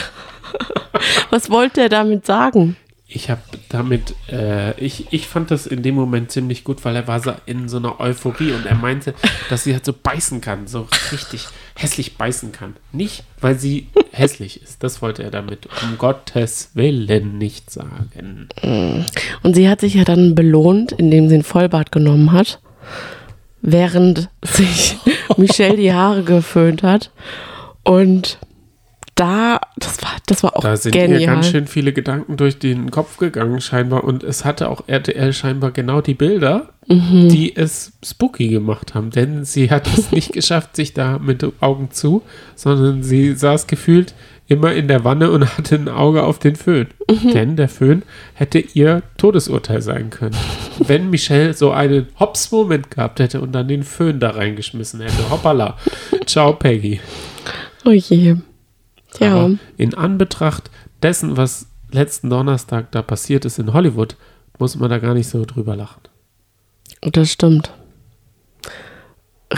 [1.30, 2.76] was wollte er damit sagen?
[3.10, 7.08] Ich habe damit, äh, ich, ich fand das in dem Moment ziemlich gut, weil er
[7.08, 9.14] war so in so einer Euphorie und er meinte,
[9.50, 12.76] dass sie halt so beißen kann, so richtig hässlich beißen kann.
[12.92, 14.84] Nicht, weil sie hässlich ist.
[14.84, 18.50] Das wollte er damit um Gottes Willen nicht sagen.
[19.42, 22.60] Und sie hat sich ja dann belohnt, indem sie ein Vollbad genommen hat,
[23.62, 24.98] während sich
[25.38, 27.12] Michelle die Haare geföhnt hat.
[27.84, 28.38] Und
[29.18, 31.26] da, das war, das war auch Da sind ihr genial.
[31.36, 34.04] ganz schön viele Gedanken durch den Kopf gegangen, scheinbar.
[34.06, 37.28] Und es hatte auch RTL scheinbar genau die Bilder, Mhm.
[37.28, 39.10] die es spooky gemacht haben.
[39.10, 42.22] Denn sie hat es nicht geschafft, sich da mit Augen zu,
[42.56, 44.14] sondern sie saß gefühlt
[44.48, 46.88] immer in der Wanne und hatte ein Auge auf den Föhn.
[47.10, 47.34] Mhm.
[47.34, 48.04] Denn der Föhn
[48.36, 50.38] hätte ihr Todesurteil sein können.
[50.80, 55.30] Wenn Michelle so einen Hops-Moment gehabt hätte und dann den Föhn da reingeschmissen hätte.
[55.30, 55.76] Hoppala.
[56.26, 57.02] Ciao, Peggy.
[57.84, 58.36] oh je.
[59.20, 59.36] Ja.
[59.36, 60.70] Aber in Anbetracht
[61.02, 64.16] dessen, was letzten Donnerstag da passiert ist in Hollywood,
[64.60, 66.02] muss man da gar nicht so drüber lachen.
[67.02, 67.72] Das stimmt.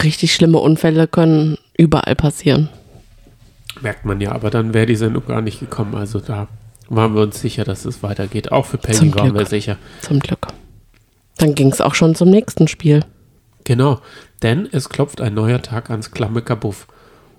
[0.03, 2.69] Richtig schlimme Unfälle können überall passieren.
[3.81, 5.95] Merkt man ja, aber dann wäre die Sendung gar nicht gekommen.
[5.95, 6.47] Also da
[6.89, 8.51] waren wir uns sicher, dass es weitergeht.
[8.51, 9.39] Auch für Peggy Zum waren Glück.
[9.39, 9.77] wir sicher.
[10.01, 10.47] Zum Glück.
[11.37, 13.05] Dann ging es auch schon zum nächsten Spiel.
[13.63, 13.99] Genau,
[14.41, 16.87] denn es klopft ein neuer Tag ans klamme Kabuff.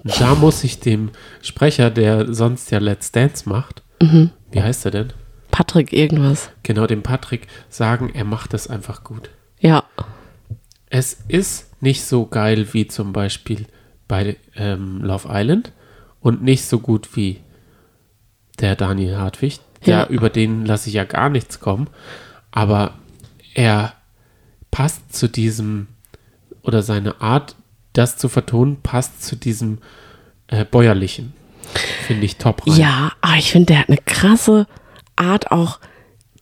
[0.04, 1.10] Da muss ich dem
[1.42, 4.30] Sprecher, der sonst ja Let's Dance macht, Mhm.
[4.50, 5.12] wie heißt er denn?
[5.50, 6.50] Patrick, irgendwas.
[6.62, 9.30] Genau, dem Patrick sagen, er macht es einfach gut.
[9.58, 9.84] Ja.
[10.88, 13.66] Es ist nicht so geil wie zum Beispiel
[14.08, 15.72] bei ähm, Love Island
[16.20, 17.40] und nicht so gut wie
[18.60, 19.60] der Daniel Hartwig.
[19.86, 20.06] Der, Ja.
[20.06, 21.88] Über den lasse ich ja gar nichts kommen.
[22.50, 22.94] Aber
[23.54, 23.92] er
[24.70, 25.88] passt zu diesem,
[26.62, 27.54] oder seine Art,
[27.92, 29.79] das zu vertonen, passt zu diesem
[30.48, 31.33] äh, bäuerlichen.
[32.07, 32.76] Finde ich top rein.
[32.76, 34.66] Ja, aber ich finde, der hat eine krasse
[35.16, 35.79] Art auch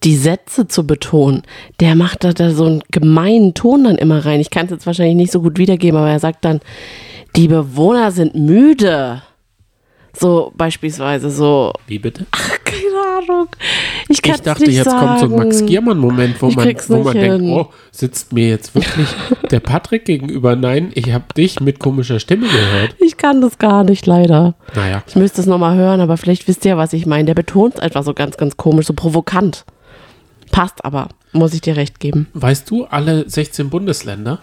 [0.04, 1.42] die Sätze zu betonen.
[1.80, 4.40] Der macht da, da so einen gemeinen Ton dann immer rein.
[4.40, 6.60] Ich kann es jetzt wahrscheinlich nicht so gut wiedergeben, aber er sagt dann,
[7.36, 9.22] die Bewohner sind müde.
[10.16, 12.26] So beispielsweise so, Wie bitte?
[12.64, 13.48] keine Ahnung.
[14.08, 15.06] Ich, Ich dachte, nicht jetzt sagen.
[15.06, 18.74] kommt so ein Max Giermann-Moment, wo Ich man, wo man denkt, oh, sitzt mir jetzt
[18.74, 19.06] wirklich
[19.50, 20.56] der Patrick gegenüber?
[20.56, 22.96] Nein, ich habe dich mit komischer Stimme gehört.
[22.98, 24.54] Ich kann das gar nicht, leider.
[24.74, 27.26] Naja, Ich müsste es nochmal hören, aber vielleicht wisst ihr, was ich meine.
[27.26, 29.64] Der betont es einfach so ganz, ganz komisch, so provokant.
[30.50, 32.26] Passt aber, muss ich dir recht geben.
[32.32, 34.38] weißt du alle 16 Bundesländer?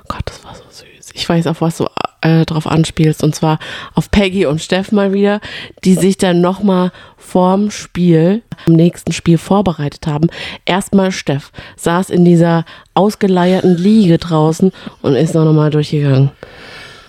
[0.00, 1.10] Oh Gott, das war so süß.
[1.14, 1.86] Ich weiß, auf was du
[2.22, 3.22] äh, drauf anspielst.
[3.22, 3.58] Und zwar
[3.94, 5.40] auf Peggy und Steff mal wieder,
[5.84, 10.28] die sich dann nochmal vorm Spiel, am nächsten Spiel vorbereitet haben.
[10.64, 16.30] Erstmal Steff saß in dieser ausgeleierten Liege draußen und ist noch nochmal durchgegangen.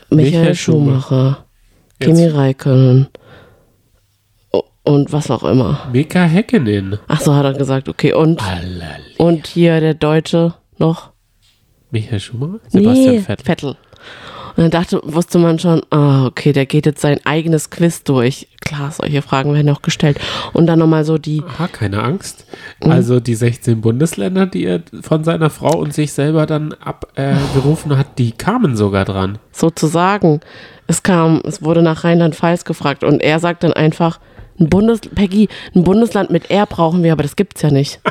[0.10, 1.45] Michael, Michael Schumacher.
[1.99, 3.08] Kimi Räikkönen
[4.84, 5.88] und was auch immer.
[5.91, 6.99] Mika Häkkinen.
[7.08, 8.13] Ach so, hat er gesagt, okay.
[8.13, 8.41] Und,
[9.17, 11.12] und hier der Deutsche noch?
[11.91, 12.60] Michael Schumacher?
[12.67, 13.45] Sebastian nee, Vettel.
[13.45, 13.78] Vettel.
[14.56, 18.48] Und dann dachte, wusste man schon, ah, okay, der geht jetzt sein eigenes Quiz durch.
[18.62, 20.20] Klar, solche Fragen werden auch gestellt.
[20.54, 22.46] Und dann nochmal so die, Aha, keine Angst.
[22.82, 28.20] Also die 16 Bundesländer, die er von seiner Frau und sich selber dann abgerufen hat,
[28.20, 29.39] die kamen sogar dran.
[29.52, 30.42] sozusagen,
[30.88, 34.20] es kam, es wurde nach Rheinland-Pfalz gefragt und er sagt dann einfach,
[34.60, 38.00] ein Bundes, Peggy, ein Bundesland mit R brauchen wir, aber das gibt's ja nicht.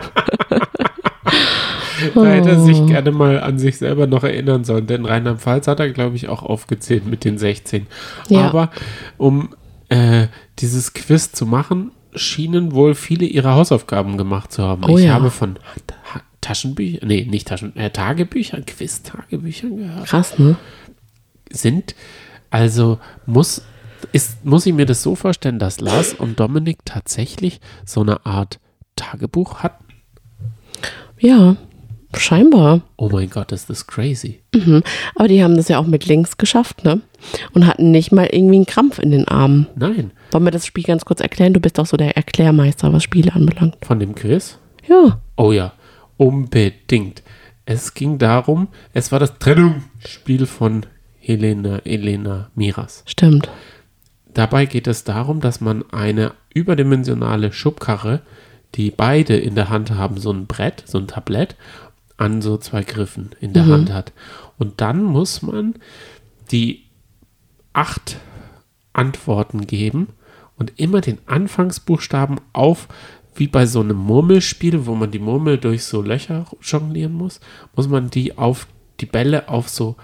[2.15, 2.65] Da hätte er Oh.
[2.65, 6.29] sich gerne mal an sich selber noch erinnern sollen, denn Rheinland-Pfalz hat er, glaube ich,
[6.29, 7.87] auch aufgezählt mit den 16.
[8.29, 8.49] Ja.
[8.49, 8.71] Aber
[9.19, 9.51] um
[9.88, 10.27] äh,
[10.59, 14.85] dieses Quiz zu machen, schienen wohl viele ihre Hausaufgaben gemacht zu haben.
[14.85, 15.15] Oh ich ja.
[15.15, 15.97] habe von Ta
[16.41, 20.07] Taschenbüchern, nee, nicht Taschen, äh, Tagebüchern, Quiz-Tagebüchern gehört.
[20.07, 20.57] Krass, ne?
[21.51, 21.95] Sind,
[22.51, 23.62] also muss,
[24.11, 28.59] ist, muss ich mir das so vorstellen, dass Lars und Dominik tatsächlich so eine Art
[28.97, 29.85] Tagebuch hatten?
[31.21, 31.57] Ja,
[32.18, 32.83] scheinbar.
[32.96, 34.40] Oh mein Gott, ist das crazy.
[34.55, 34.83] Mhm.
[35.14, 37.01] Aber die haben das ja auch mit links geschafft, ne?
[37.53, 39.66] Und hatten nicht mal irgendwie einen Krampf in den Armen.
[39.77, 41.53] Nein, Wollen wir das Spiel ganz kurz erklären?
[41.53, 43.77] Du bist auch so der Erklärmeister, was Spiele anbelangt.
[43.85, 44.59] von dem Quiz?
[44.88, 45.20] Ja.
[45.37, 45.72] Oh ja,
[46.16, 47.22] unbedingt.
[47.64, 50.87] Es ging darum, es war das Trennungsspiel von
[51.20, 53.05] Helena, Elena Miras.
[53.07, 53.48] Stimmt.
[54.35, 58.22] Dabei geht es darum, dass man eine überdimensionale Schubkarre,
[58.75, 61.55] die beide in der Hand haben, so ein Brett, so ein Tablett,
[62.23, 64.13] an so zwei Griffen in der Hand hat.
[64.59, 65.75] Und dann muss man
[66.53, 66.85] die
[67.73, 68.17] acht
[68.93, 70.09] Antworten geben
[70.57, 72.87] und immer den Anfangsbuchstaben auf,
[73.35, 77.41] wie bei so einem Murmelspiel, wo man die Murmel durch so Löcher jonglieren muss,
[77.75, 78.69] muss man die auf
[79.01, 79.97] die Bälle auf so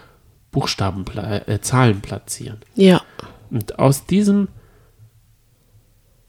[0.50, 2.58] Buchstaben, äh, Zahlen platzieren.
[2.74, 3.02] Ja.
[3.50, 4.48] Und aus diesem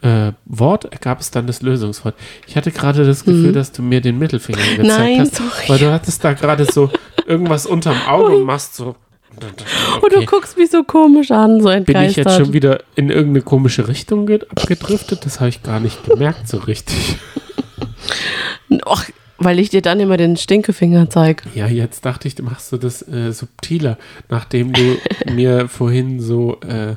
[0.01, 2.15] äh, Wort ergab es dann das Lösungswort.
[2.47, 4.87] Ich hatte gerade das Gefühl, dass du mir den Mittelfinger gezeigt Mhm.
[4.87, 5.49] Nein, hast, sorry.
[5.67, 6.89] weil du hattest da gerade so
[7.27, 8.95] irgendwas unterm Auge und machst so.
[9.39, 12.09] Ich, Und du okay, guckst mich so komisch an, so bin entgeistert.
[12.11, 15.25] ich jetzt schon wieder in irgendeine komische Richtung ge- abgedriftet?
[15.25, 17.15] Das habe ich gar nicht gemerkt so richtig.
[18.85, 19.03] Och,
[19.37, 21.43] weil ich dir dann immer den Stinkefinger zeig.
[21.55, 23.97] Ja, jetzt dachte ich, machst du das äh, subtiler,
[24.29, 24.97] nachdem du
[25.33, 26.95] mir vorhin so äh,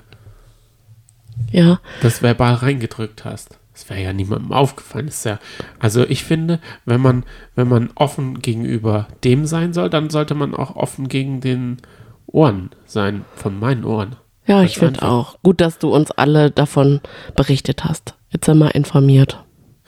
[1.50, 1.80] Ja.
[2.02, 3.58] das verbal reingedrückt hast.
[3.72, 5.06] Das wäre ja niemandem aufgefallen.
[5.06, 5.38] Das ist ja,
[5.78, 7.24] also ich finde, wenn man,
[7.54, 11.78] wenn man offen gegenüber dem sein soll, dann sollte man auch offen gegen den
[12.26, 14.16] Ohren sein, von meinen Ohren.
[14.46, 15.38] Ja, Ganz ich finde auch.
[15.42, 17.00] Gut, dass du uns alle davon
[17.36, 18.14] berichtet hast.
[18.30, 19.42] Jetzt sind wir informiert.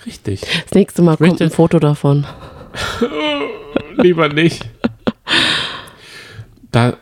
[0.07, 0.41] Richtig.
[0.65, 2.27] Das nächste Mal kommt möchte- ein Foto davon.
[3.97, 4.67] lieber nicht.
[6.71, 6.97] Da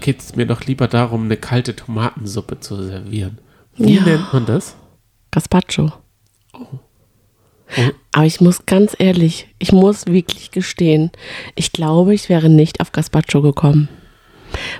[0.00, 3.38] geht es mir doch lieber darum, eine kalte Tomatensuppe zu servieren.
[3.76, 4.02] Wie Ja.
[4.02, 4.74] nennt man das?
[5.30, 5.92] Gazpacho.
[6.52, 6.66] Oh.
[8.12, 11.10] Aber ich muss ganz ehrlich, ich muss wirklich gestehen,
[11.54, 13.88] ich glaube, ich wäre nicht auf Gazpacho gekommen.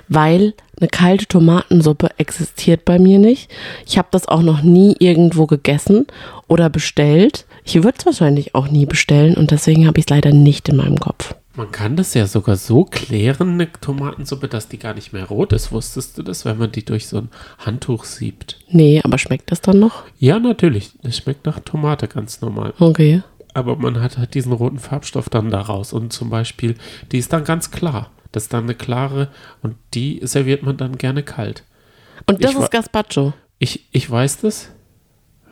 [0.09, 3.49] Weil eine kalte Tomatensuppe existiert bei mir nicht.
[3.85, 6.07] Ich habe das auch noch nie irgendwo gegessen
[6.49, 7.45] oder bestellt.
[7.63, 10.75] Ich würde es wahrscheinlich auch nie bestellen und deswegen habe ich es leider nicht in
[10.75, 11.35] meinem Kopf.
[11.53, 15.51] Man kann das ja sogar so klären, eine Tomatensuppe, dass die gar nicht mehr rot
[15.51, 15.71] ist.
[15.73, 18.59] Wusstest du das, wenn man die durch so ein Handtuch siebt?
[18.69, 20.03] Nee, aber schmeckt das dann noch?
[20.17, 20.93] Ja, natürlich.
[21.03, 22.73] Es schmeckt nach Tomate ganz normal.
[22.79, 23.21] Okay.
[23.53, 25.91] Aber man hat halt diesen roten Farbstoff dann daraus.
[25.91, 26.75] Und zum Beispiel,
[27.11, 28.11] die ist dann ganz klar.
[28.31, 29.27] Das ist dann eine klare
[29.61, 31.65] und die serviert man dann gerne kalt.
[32.27, 33.33] Und das Ich ist Gazpacho.
[33.59, 34.69] Ich, ich weiß das.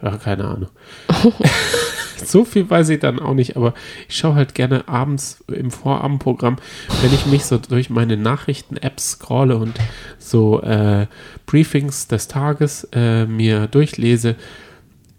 [0.01, 0.69] Ja, keine Ahnung.
[2.25, 3.73] so viel weiß ich dann auch nicht, aber
[4.07, 6.57] ich schaue halt gerne abends im Vorabendprogramm,
[7.01, 9.75] wenn ich mich so durch meine Nachrichten-Apps scrolle und
[10.17, 11.07] so äh,
[11.45, 14.35] Briefings des Tages äh, mir durchlese,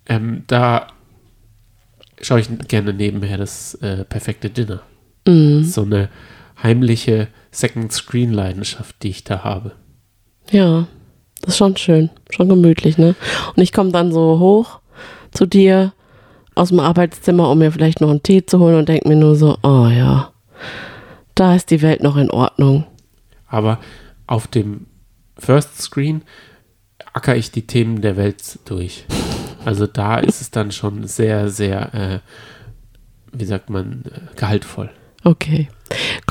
[0.07, 0.89] ähm, da
[2.21, 4.83] schaue ich gerne nebenher das äh, perfekte Dinner.
[5.65, 6.09] So eine
[6.63, 9.73] heimliche Second-Screen-Leidenschaft, die ich da habe.
[10.51, 10.89] Ja,
[11.41, 13.15] das ist schon schön, schon gemütlich, ne?
[13.55, 14.81] Und ich komme dann so hoch
[15.33, 15.93] zu dir
[16.55, 19.37] aus dem Arbeitszimmer, um mir vielleicht noch einen Tee zu holen und denke mir nur
[19.37, 20.33] so, oh ja,
[21.35, 22.85] da ist die Welt noch in Ordnung.
[23.47, 23.79] Aber
[24.27, 24.87] auf dem
[25.39, 26.23] First Screen
[27.13, 29.07] acker ich die Themen der Welt durch.
[29.65, 32.19] Also da ist es dann schon sehr, sehr, äh,
[33.33, 34.91] wie sagt man, äh, gehaltvoll.
[35.25, 35.69] Okay.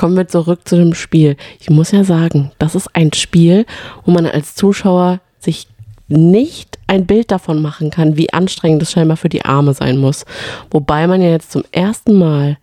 [0.00, 1.36] Kommen wir zurück zu dem Spiel.
[1.60, 3.66] Ich muss ja sagen, das ist ein Spiel,
[4.06, 5.66] wo man als Zuschauer sich
[6.08, 10.24] nicht ein Bild davon machen kann, wie anstrengend es scheinbar für die Arme sein muss.
[10.70, 12.56] Wobei man ja jetzt zum ersten Mal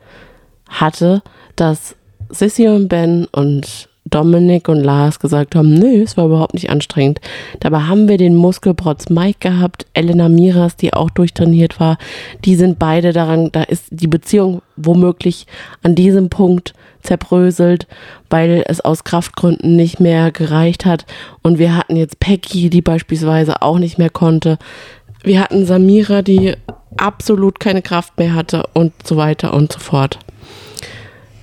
[0.67, 1.21] hatte,
[1.56, 1.95] dass
[2.30, 7.21] Sissy und Ben und Dominik und Lars gesagt haben, nö, es war überhaupt nicht anstrengend.
[7.60, 12.00] Dabei haben wir den Muskelprotz Mike gehabt, Elena Miras, die auch durchtrainiert war.
[12.45, 15.45] Die sind beide daran, da ist die Beziehung womöglich
[15.84, 16.73] an diesem Punkt
[17.08, 17.88] zerbröselt,
[18.30, 21.06] weil es aus Kraftgründen nicht mehr gereicht hat.
[21.41, 24.60] Und wir hatten jetzt Peggy, die beispielsweise auch nicht mehr konnte.
[25.24, 26.56] Wir hatten Samira, die
[26.98, 30.20] absolut keine Kraft mehr hatte und so weiter und so fort.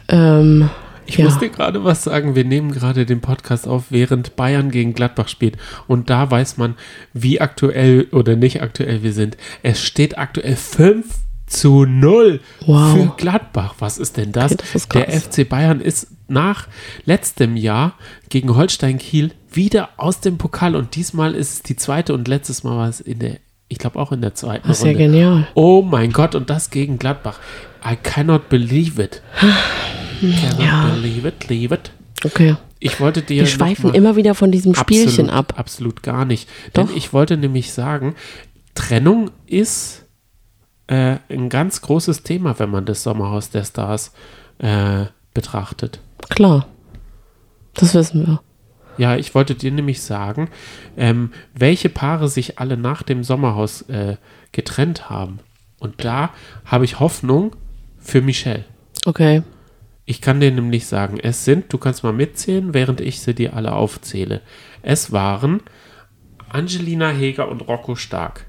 [0.08, 0.70] Ähm,
[1.06, 1.24] Ich ja.
[1.24, 2.34] muss dir gerade was sagen.
[2.34, 5.56] Wir nehmen gerade den Podcast auf, während Bayern gegen Gladbach spielt.
[5.86, 6.76] Und da weiß man,
[7.12, 9.36] wie aktuell oder nicht aktuell wir sind.
[9.62, 11.04] Es steht aktuell 5
[11.46, 12.92] zu 0 Wow.
[12.94, 13.74] für Gladbach.
[13.78, 14.52] Was ist denn das?
[14.52, 15.08] Okay, das ist Der.
[15.44, 16.68] FC Bayern ist nach
[17.04, 17.94] letztem Jahr
[18.30, 20.74] gegen Holstein Kiel wieder aus dem Pokal.
[20.74, 23.36] Und diesmal ist es die zweite und letztes Mal war es in der,
[23.68, 25.04] ich glaube auch in der zweiten das ist ja Runde.
[25.04, 25.46] genial.
[25.54, 27.38] Oh mein Gott, und das gegen Gladbach.
[27.86, 29.22] I cannot believe it.
[30.20, 30.86] Cannot Ja.
[30.94, 31.90] believe it, leave it.
[32.24, 32.56] Okay.
[32.80, 33.40] Ich wollte dir.
[33.42, 35.54] Wir schweifen mal- immer wieder von diesem Spielchen absolut, ab.
[35.58, 36.48] Absolut gar nicht.
[36.76, 36.96] Denn Doch.
[36.96, 38.14] ich wollte nämlich sagen,
[38.74, 40.03] Trennung ist
[40.86, 44.12] äh, ein ganz großes Thema, wenn man das Sommerhaus der Stars
[44.58, 46.00] äh, betrachtet.
[46.28, 46.66] Klar.
[47.74, 48.40] Das wissen wir.
[48.96, 50.48] Ja, ich wollte dir nämlich sagen,
[50.96, 54.16] ähm, welche Paare sich alle nach dem Sommerhaus äh,
[54.52, 55.40] getrennt haben.
[55.80, 56.30] Und da
[56.64, 57.56] habe ich Hoffnung
[57.98, 58.64] für Michelle.
[59.04, 59.42] Okay.
[60.06, 63.54] Ich kann dir nämlich sagen, es sind, du kannst mal mitzählen, während ich sie dir
[63.56, 64.42] alle aufzähle.
[64.82, 65.62] Es waren
[66.48, 68.46] Angelina Heger und Rocco Stark.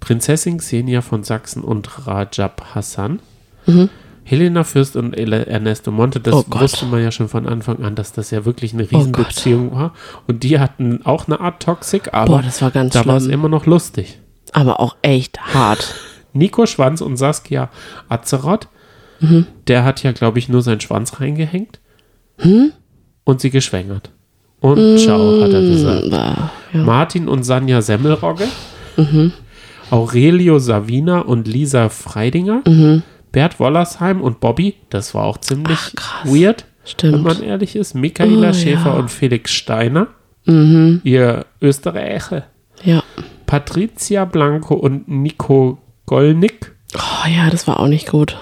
[0.00, 3.20] Prinzessin Xenia von Sachsen und Rajab Hassan.
[4.24, 8.12] Helena Fürst und Ernesto Monte, das Oh wusste man ja schon von Anfang an, dass
[8.12, 8.90] das ja wirklich eine.
[8.90, 9.94] Riesenbeziehung war.
[10.26, 13.26] Und die hatten auch eine Art Toxic, aber Boah, das war ganz da war es
[13.26, 14.18] immer noch lustig.
[14.52, 15.94] Aber auch echt hart.
[16.32, 17.70] Nico Schwanz und Saskia
[18.08, 18.68] Azeroth.
[19.20, 19.46] Mhm.
[19.66, 21.80] Der hat ja, glaube ich, nur seinen Schwanz reingehängt
[22.38, 22.72] Hm?
[23.24, 24.10] und sie geschwängert.
[24.60, 26.10] Und ciao, hat er gesagt.
[26.10, 26.82] Bah, ja.
[26.82, 28.46] Martin und Sanja Semmelrogge.
[28.96, 29.32] Mhm.
[29.90, 32.62] Aurelio Savina und Lisa Freidinger.
[32.66, 33.02] Mhm.
[33.32, 34.74] Bert Wollersheim und Bobby.
[34.90, 36.24] Das war auch ziemlich krass.
[36.26, 37.22] weird, wenn Stimmt.
[37.24, 37.94] man ehrlich ist.
[37.94, 38.92] Michaela Oh, Schäfer ja.
[38.94, 38.98] Mhm.
[39.00, 40.08] und Felix Steiner.
[40.48, 42.44] Ihr Österreicher.
[42.84, 43.02] Ja.
[43.46, 46.72] Patricia Blanco und Nico Gollnick.
[46.94, 48.36] Oh ja, das war auch nicht gut.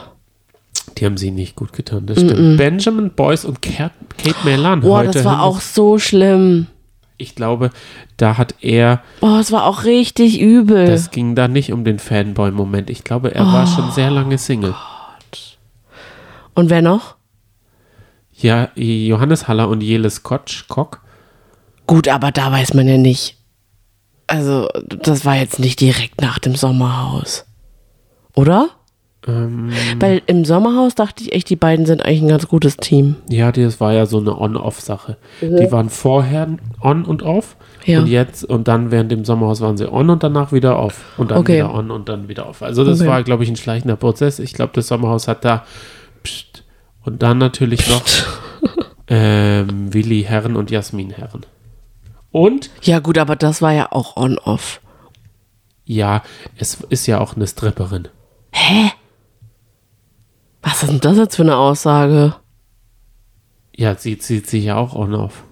[0.98, 2.58] Die haben sie nicht gut getan, das stimmt.
[2.58, 4.80] Benjamin Boyce und Kat, Kate Melan.
[4.82, 6.66] Boah, heute das war auch so schlimm.
[7.24, 7.70] Ich glaube,
[8.16, 10.86] da hat er, Boah, es war auch richtig übel.
[10.86, 12.90] das ging da nicht um den Fanboy-Moment.
[12.90, 14.74] Ich glaube, er war schon sehr lange Single.
[16.54, 17.16] Und wer noch?
[18.32, 21.00] Ja, Johannes Haller und Jelis Kotsch, Kock.
[21.86, 23.36] Gut, aber da weiß man ja nicht.
[24.26, 27.44] Also, das war jetzt nicht direkt nach dem Sommerhaus.
[28.34, 28.68] Oder?
[29.26, 33.16] Ähm, Weil im Sommerhaus dachte ich echt, die beiden sind eigentlich ein ganz gutes Team.
[33.30, 35.16] ja, das war ja so eine On-Off-Sache.
[35.40, 36.48] Die waren vorher
[36.82, 37.56] on und off.
[37.86, 38.00] Ja.
[38.00, 41.04] Und jetzt, und dann während dem Sommerhaus waren sie on und danach wieder off.
[41.16, 41.54] Und dann Okay.
[41.56, 42.62] wieder on und dann wieder off.
[42.62, 43.08] Also das Okay.
[43.08, 44.38] war, glaube ich, ein schleichender Prozess.
[44.38, 45.64] Ich glaube, das Sommerhaus hat da
[46.22, 46.62] pst,
[47.04, 48.02] und dann natürlich noch
[49.08, 51.46] ähm, Willi Herren und Jasmin Herren.
[52.30, 54.80] Und Ja, gut, aber das war ja auch on-off.
[55.84, 56.22] ja,
[56.56, 58.08] es ist ja auch eine Stripperin.
[58.52, 58.90] Hä?
[60.64, 62.34] Was ist denn das jetzt für eine Aussage?
[63.76, 65.44] Ja, sie zieht sich ja auch on-off.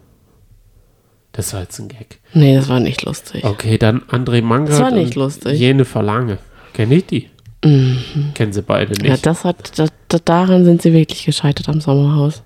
[1.32, 2.20] Das war jetzt ein Gag.
[2.34, 3.44] Nee, das war nicht lustig.
[3.44, 5.58] Okay, dann André Mangert Das war nicht und lustig.
[5.58, 6.38] Jene Verlange.
[6.74, 7.28] Kenne ich die?
[7.62, 9.06] Kennen sie beide nicht.
[9.06, 12.42] Ja, das hat, das, das, daran sind sie wirklich gescheitert am Sommerhaus.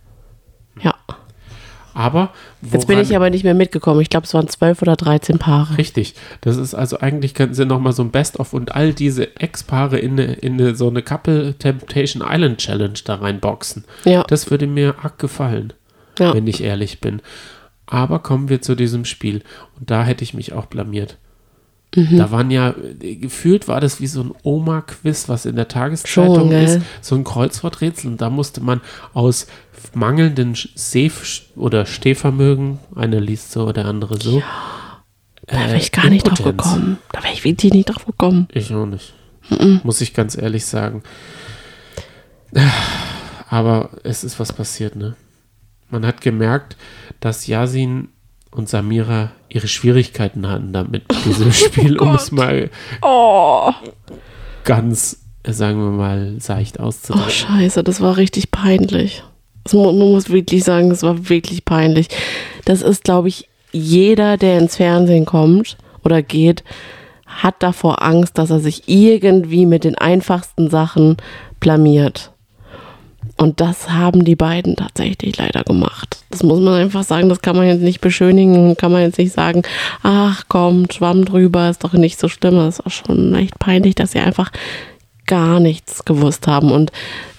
[1.97, 2.31] Aber
[2.61, 4.03] Jetzt bin ich aber nicht mehr mitgekommen.
[4.03, 5.79] Ich glaube, es waren zwölf oder 13 Paare.
[5.79, 6.15] Richtig.
[6.43, 10.13] Das ist also eigentlich könnten sie nochmal so ein Best-of und all diese Ex-Paare in,
[10.13, 13.85] eine, in eine, so eine Couple Temptation Island Challenge da reinboxen.
[14.05, 14.25] Ja.
[14.25, 15.73] Das würde mir arg gefallen,
[16.19, 16.35] Ja.
[16.35, 17.23] wenn ich ehrlich bin.
[17.87, 19.43] Aber kommen wir zu diesem Spiel.
[19.79, 21.17] Und da hätte ich mich auch blamiert.
[21.97, 22.19] Mhm.
[22.19, 26.51] Da waren ja, äh, gefühlt war das wie so ein Oma-Quiz, was in der Tageszeitung
[26.51, 26.81] Schon, ist.
[27.01, 28.13] So ein Kreuzworträtsel.
[28.13, 28.81] Und da musste man
[29.15, 29.47] aus
[29.94, 31.11] mangelnden Seh-
[31.57, 34.42] oder Stehvermögen, einer liest so, der andere so.
[35.47, 36.99] Da wäre äh, ich gar nicht drauf gekommen.
[37.13, 38.49] Da wäre ich wirklich nicht drauf gekommen.
[38.53, 39.15] Ich auch nicht.
[39.85, 41.03] Muss ich ganz ehrlich sagen.
[43.49, 45.15] Aber es ist was passiert, ne?
[45.88, 46.77] Man hat gemerkt,
[47.21, 48.09] dass Yasin
[48.57, 52.71] und Samira ihre Schwierigkeiten hatten damit, diesem Spiel, um es mal
[53.02, 53.71] Oh.
[54.65, 57.29] ganz äh, sagen wir mal, seicht auszudrücken.
[57.29, 59.23] Oh, scheiße, das war richtig peinlich.
[59.65, 62.09] Das, man muss wirklich sagen, das war wirklich peinlich.
[62.65, 66.65] Das ist, glaube ich, jeder, der ins Fernsehen kommt oder geht,
[67.27, 71.17] hat davor Angst, dass er sich irgendwie mit den einfachsten Sachen
[71.61, 72.33] blamiert.
[73.37, 76.19] Und das haben die beiden tatsächlich leider gemacht.
[76.31, 79.33] Das muss man einfach sagen, das kann man jetzt nicht beschönigen, kann man jetzt nicht
[79.33, 79.63] sagen,
[80.03, 82.57] ach komm, Schwamm drüber, ist doch nicht so schlimm.
[82.57, 84.51] Das war schon echt peinlich, dass sie einfach
[85.27, 86.71] gar nichts gewusst haben.
[86.73, 86.93] Und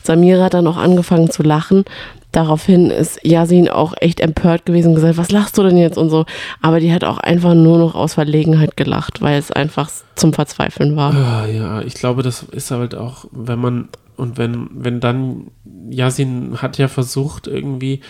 [0.04, 1.84] Samira hat dann auch angefangen zu lachen.
[2.32, 6.10] Daraufhin ist Yasin auch echt empört gewesen und gesagt, was lachst du denn jetzt und
[6.10, 6.26] so.
[6.62, 10.96] Aber die hat auch einfach nur noch aus Verlegenheit gelacht, weil es einfach zum Verzweifeln
[10.96, 11.14] war.
[11.16, 13.88] Ah, ja, ich glaube, das ist halt auch, wenn man
[14.18, 15.52] und wenn, wenn dann,
[15.90, 18.02] Yasin hat ja versucht irgendwie,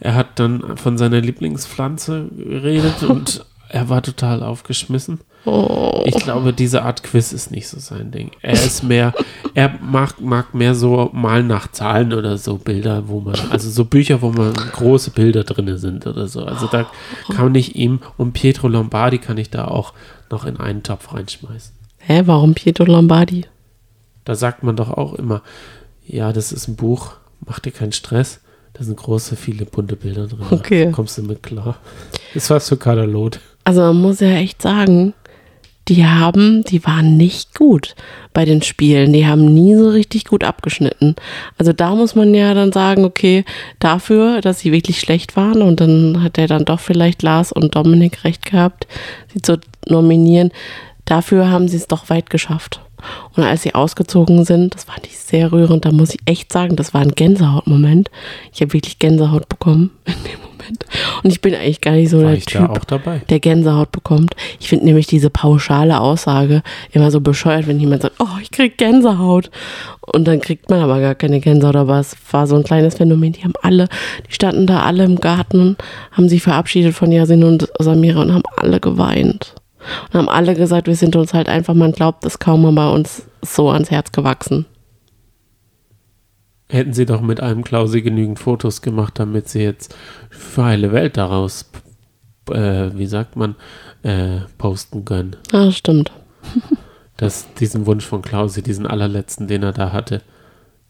[0.00, 5.20] er hat dann von seiner Lieblingspflanze geredet und er war total aufgeschmissen.
[5.44, 6.04] Oh.
[6.04, 8.30] Ich glaube, diese Art Quiz ist nicht so sein Ding.
[8.42, 9.12] Er ist mehr,
[9.54, 13.84] er mag, mag mehr so mal nach Zahlen oder so Bilder, wo man, also so
[13.84, 16.44] Bücher, wo man große Bilder drin sind oder so.
[16.44, 16.86] Also da
[17.34, 19.94] kann ich ihm und Pietro Lombardi kann ich da auch
[20.30, 21.74] noch in einen Topf reinschmeißen.
[21.98, 23.46] Hä, warum Pietro Lombardi?
[24.24, 25.42] Da sagt man doch auch immer,
[26.06, 27.12] ja, das ist ein Buch,
[27.46, 28.40] mach dir keinen Stress.
[28.74, 30.46] Da sind große, viele bunte Bilder drin.
[30.50, 30.86] Okay.
[30.86, 31.76] Da kommst du mit klar.
[32.34, 33.38] Ist was für Katalot.
[33.64, 35.12] Also man muss ja echt sagen,
[35.88, 37.94] die haben, die waren nicht gut
[38.32, 39.12] bei den Spielen.
[39.12, 41.16] Die haben nie so richtig gut abgeschnitten.
[41.58, 43.44] Also da muss man ja dann sagen, okay,
[43.78, 47.74] dafür, dass sie wirklich schlecht waren und dann hat er dann doch vielleicht Lars und
[47.74, 48.86] Dominik recht gehabt,
[49.32, 50.52] sie zu nominieren.
[51.04, 52.80] Dafür haben sie es doch weit geschafft.
[53.36, 56.76] Und als sie ausgezogen sind, das fand ich sehr rührend, da muss ich echt sagen,
[56.76, 58.10] das war ein Gänsehautmoment.
[58.52, 60.84] Ich habe wirklich Gänsehaut bekommen in dem Moment.
[61.24, 63.22] Und ich bin eigentlich gar nicht so War der ich Typ, da auch dabei?
[63.28, 64.34] der Gänsehaut bekommt.
[64.60, 68.78] Ich finde nämlich diese pauschale Aussage immer so bescheuert, wenn jemand sagt, oh, ich krieg
[68.78, 69.50] Gänsehaut.
[70.00, 73.32] Und dann kriegt man aber gar keine Gänsehaut, aber es war so ein kleines Phänomen.
[73.32, 73.88] Die haben alle,
[74.28, 75.76] die standen da alle im Garten,
[76.12, 79.54] haben sich verabschiedet von Yasin und Samira und haben alle geweint.
[80.12, 83.26] Und haben alle gesagt, wir sind uns halt einfach, man glaubt es kaum, aber uns
[83.42, 84.66] so ans Herz gewachsen.
[86.68, 89.94] Hätten sie doch mit einem Klausi genügend Fotos gemacht, damit sie jetzt
[90.30, 91.70] für heile Welt daraus,
[92.50, 93.56] äh, wie sagt man,
[94.02, 95.36] äh, posten können.
[95.52, 96.12] Ah, stimmt.
[97.18, 100.22] Das, diesen Wunsch von Klausi, diesen allerletzten, den er da hatte,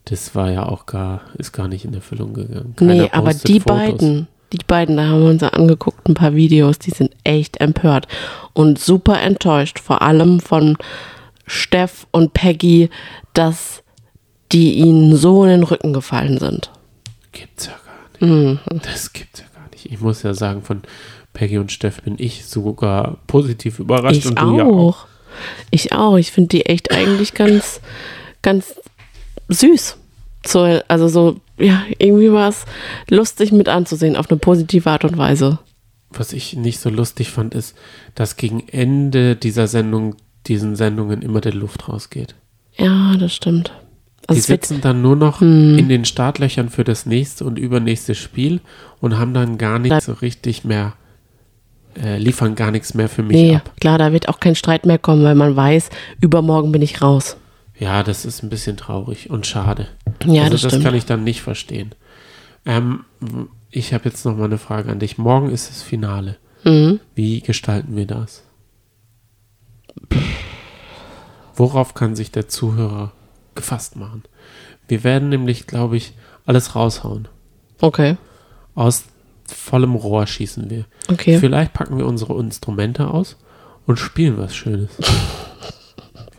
[0.04, 2.74] das war ja auch gar, ist gar nicht in Erfüllung gegangen.
[2.76, 3.76] Keiner nee, aber die Fotos.
[3.76, 8.06] beiden, die beiden, da haben wir uns angeguckt, ein paar Videos, die sind echt empört
[8.52, 10.76] und super enttäuscht, vor allem von
[11.46, 12.90] Steff und Peggy,
[13.34, 13.82] dass
[14.52, 16.70] die ihnen so in den Rücken gefallen sind.
[17.32, 18.60] Gibt's ja gar nicht.
[18.68, 18.80] Mhm.
[18.82, 19.86] Das gibt's ja gar nicht.
[19.86, 20.82] Ich muss ja sagen, von
[21.32, 24.88] Peggy und Steff bin ich sogar positiv überrascht Ich und du ja auch.
[24.88, 25.06] auch.
[25.70, 26.16] Ich auch.
[26.16, 27.80] Ich finde die echt eigentlich ganz,
[28.42, 28.74] ganz
[29.48, 29.96] süß.
[30.46, 32.64] So, also so, ja, irgendwie war es
[33.08, 35.58] lustig mit anzusehen, auf eine positive Art und Weise.
[36.10, 37.76] Was ich nicht so lustig fand, ist,
[38.14, 40.16] dass gegen Ende dieser Sendung,
[40.46, 42.34] diesen Sendungen immer der Luft rausgeht.
[42.76, 43.72] Ja, das stimmt.
[44.24, 48.14] Die Also wird, sitzen dann nur noch in den Startlöchern für das nächste und übernächste
[48.14, 48.60] Spiel
[49.00, 50.92] und haben dann gar nicht so richtig mehr,
[52.00, 53.72] äh, liefern gar nichts mehr für mich nee, ab.
[53.80, 55.90] klar, da wird auch kein Streit mehr kommen, weil man weiß,
[56.20, 57.36] übermorgen bin ich raus.
[57.78, 59.88] Ja, das ist ein bisschen traurig und schade.
[60.24, 61.94] Ja, also das das kann ich dann nicht verstehen.
[62.64, 63.04] Ähm,
[63.70, 65.18] ich habe jetzt noch mal eine Frage an dich.
[65.18, 66.36] Morgen ist das Finale.
[66.64, 67.00] Mhm.
[67.14, 68.44] Wie gestalten wir das?
[71.54, 73.12] Worauf kann sich der Zuhörer
[73.54, 74.22] gefasst machen?
[74.88, 76.12] Wir werden nämlich, glaube ich,
[76.46, 77.28] alles raushauen.
[77.80, 78.16] Okay,
[78.74, 79.04] Aus
[79.46, 80.84] vollem Rohr schießen wir.
[81.08, 81.38] okay.
[81.38, 83.36] Vielleicht packen wir unsere Instrumente aus
[83.86, 84.90] und spielen was Schönes.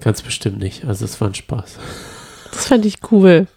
[0.03, 0.85] Ganz bestimmt nicht.
[0.85, 1.77] Also es war ein Spaß.
[2.51, 3.47] Das fand ich cool.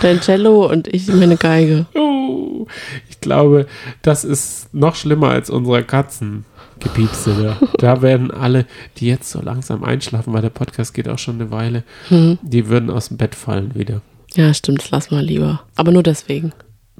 [0.00, 1.86] Dein Cello und ich meine Geige.
[1.94, 2.66] Oh,
[3.10, 3.66] ich glaube,
[4.02, 7.56] das ist noch schlimmer als unsere Katzengepiepse.
[7.60, 7.66] Da.
[7.78, 8.66] da werden alle,
[8.98, 12.38] die jetzt so langsam einschlafen, weil der Podcast geht auch schon eine Weile, Hm.
[12.42, 14.00] die würden aus dem Bett fallen wieder.
[14.34, 15.62] Ja, stimmt, das lass mal lieber.
[15.76, 16.52] Aber nur deswegen.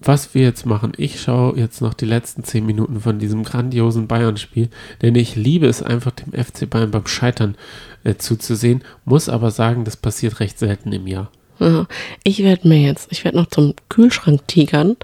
[0.05, 4.07] Was wir jetzt machen, ich schaue jetzt noch die letzten zehn Minuten von diesem grandiosen
[4.09, 4.69] Bayern-Spiel,
[5.01, 7.57] denn ich liebe es einfach, dem FC Bayern beim Scheitern
[8.05, 11.31] äh, zuzusehen, muss aber sagen, das passiert recht selten im Jahr.
[11.59, 11.87] Ja.
[12.25, 14.97] Ich werde mir jetzt, ich werde noch zum Kühlschrank tigern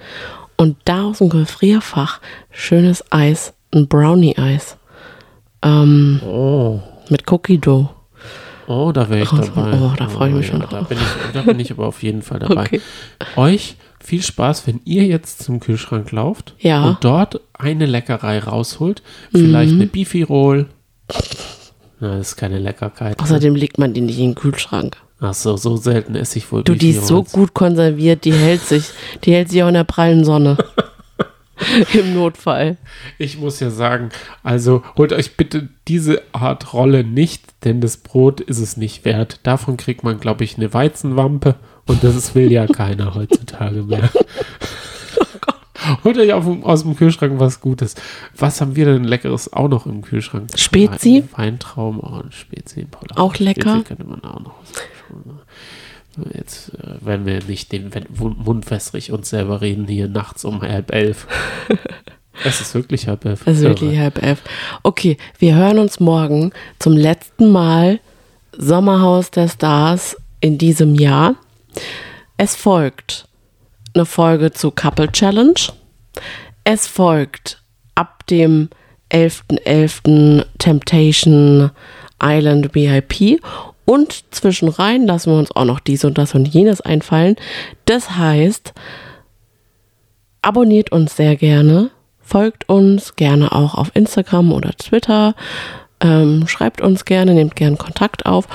[0.56, 2.20] und da aus dem Gefrierfach
[2.50, 4.76] schönes Eis, ein Brownie-Eis.
[5.62, 6.80] Ähm, Oh.
[7.08, 7.90] mit Cookie Dough.
[8.66, 9.78] Oh, da wäre ich Oh, dabei.
[9.80, 10.88] oh, da freu ich mich schon Da drauf.
[10.88, 12.62] bin, ich, da bin ich aber auf jeden Fall dabei.
[12.66, 12.80] Okay.
[13.36, 13.76] Euch
[14.08, 16.84] viel Spaß, wenn ihr jetzt zum Kühlschrank lauft Ja.
[16.84, 19.02] und dort eine Leckerei rausholt.
[19.30, 19.80] Vielleicht Mhm.
[19.82, 20.66] eine Beefy Roll.
[22.00, 23.20] Na, das ist keine Leckerkeit.
[23.20, 24.96] Außerdem legt man die nicht in den Kühlschrank.
[25.20, 28.60] Ach so, so selten esse ich wohl Du, die ist so gut konserviert, die hält
[28.62, 28.84] sich,
[29.24, 30.56] die hält sich auch in der prallen Sonne.
[31.92, 32.76] Im Notfall.
[33.18, 34.10] Ich muss ja sagen,
[34.44, 39.40] also holt euch bitte diese Art Rolle nicht, denn das Brot ist es nicht wert.
[39.42, 41.56] Davon kriegt man, glaube ich, eine Weizenwampe
[41.88, 44.08] und das will ja keiner heutzutage mehr.
[46.04, 47.94] Holt euch auf, aus dem Kühlschrank was Gutes.
[48.36, 50.50] Was haben wir denn Leckeres auch noch im Kühlschrank?
[50.56, 51.24] Spezi?
[51.32, 52.84] Wein- Weintrauben, oh, ein Spezi.
[52.84, 53.16] Paula.
[53.16, 53.76] Auch lecker.
[53.76, 54.54] Spezi könnte man auch noch.
[56.34, 60.92] Jetzt äh, werden wir nicht den Mund wässrig uns selber reden hier nachts um halb
[60.92, 61.28] elf.
[62.44, 63.46] es ist wirklich halb elf.
[63.46, 64.02] Es ist wirklich Irre.
[64.02, 64.42] halb elf.
[64.82, 68.00] Okay, wir hören uns morgen zum letzten Mal
[68.56, 71.36] Sommerhaus der Stars in diesem Jahr.
[72.36, 73.28] Es folgt
[73.94, 75.60] eine Folge zu Couple Challenge.
[76.64, 77.62] Es folgt
[77.94, 78.68] ab dem
[79.10, 80.44] 11.11.
[80.58, 81.70] Temptation
[82.22, 83.40] Island VIP.
[83.84, 87.36] Und zwischenrein lassen wir uns auch noch dies und das und jenes einfallen.
[87.86, 88.74] Das heißt,
[90.42, 95.34] abonniert uns sehr gerne, folgt uns gerne auch auf Instagram oder Twitter,
[96.00, 98.46] ähm, schreibt uns gerne, nehmt gerne Kontakt auf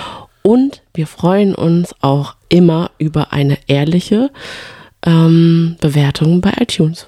[0.44, 4.30] und wir freuen uns auch immer über eine ehrliche
[5.06, 7.08] ähm, Bewertung bei iTunes.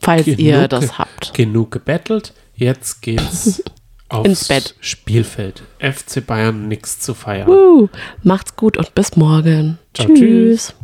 [0.00, 1.34] Falls ihr Genug das ge- habt.
[1.34, 2.32] Genug gebettelt.
[2.54, 3.62] Jetzt geht's
[4.08, 4.74] aufs Ins Bett.
[4.80, 5.62] Spielfeld.
[5.78, 7.48] FC Bayern nichts zu feiern.
[7.48, 7.88] Uh,
[8.22, 9.78] macht's gut und bis morgen.
[9.94, 10.18] Ciao, tschüss.
[10.18, 10.74] tschüss.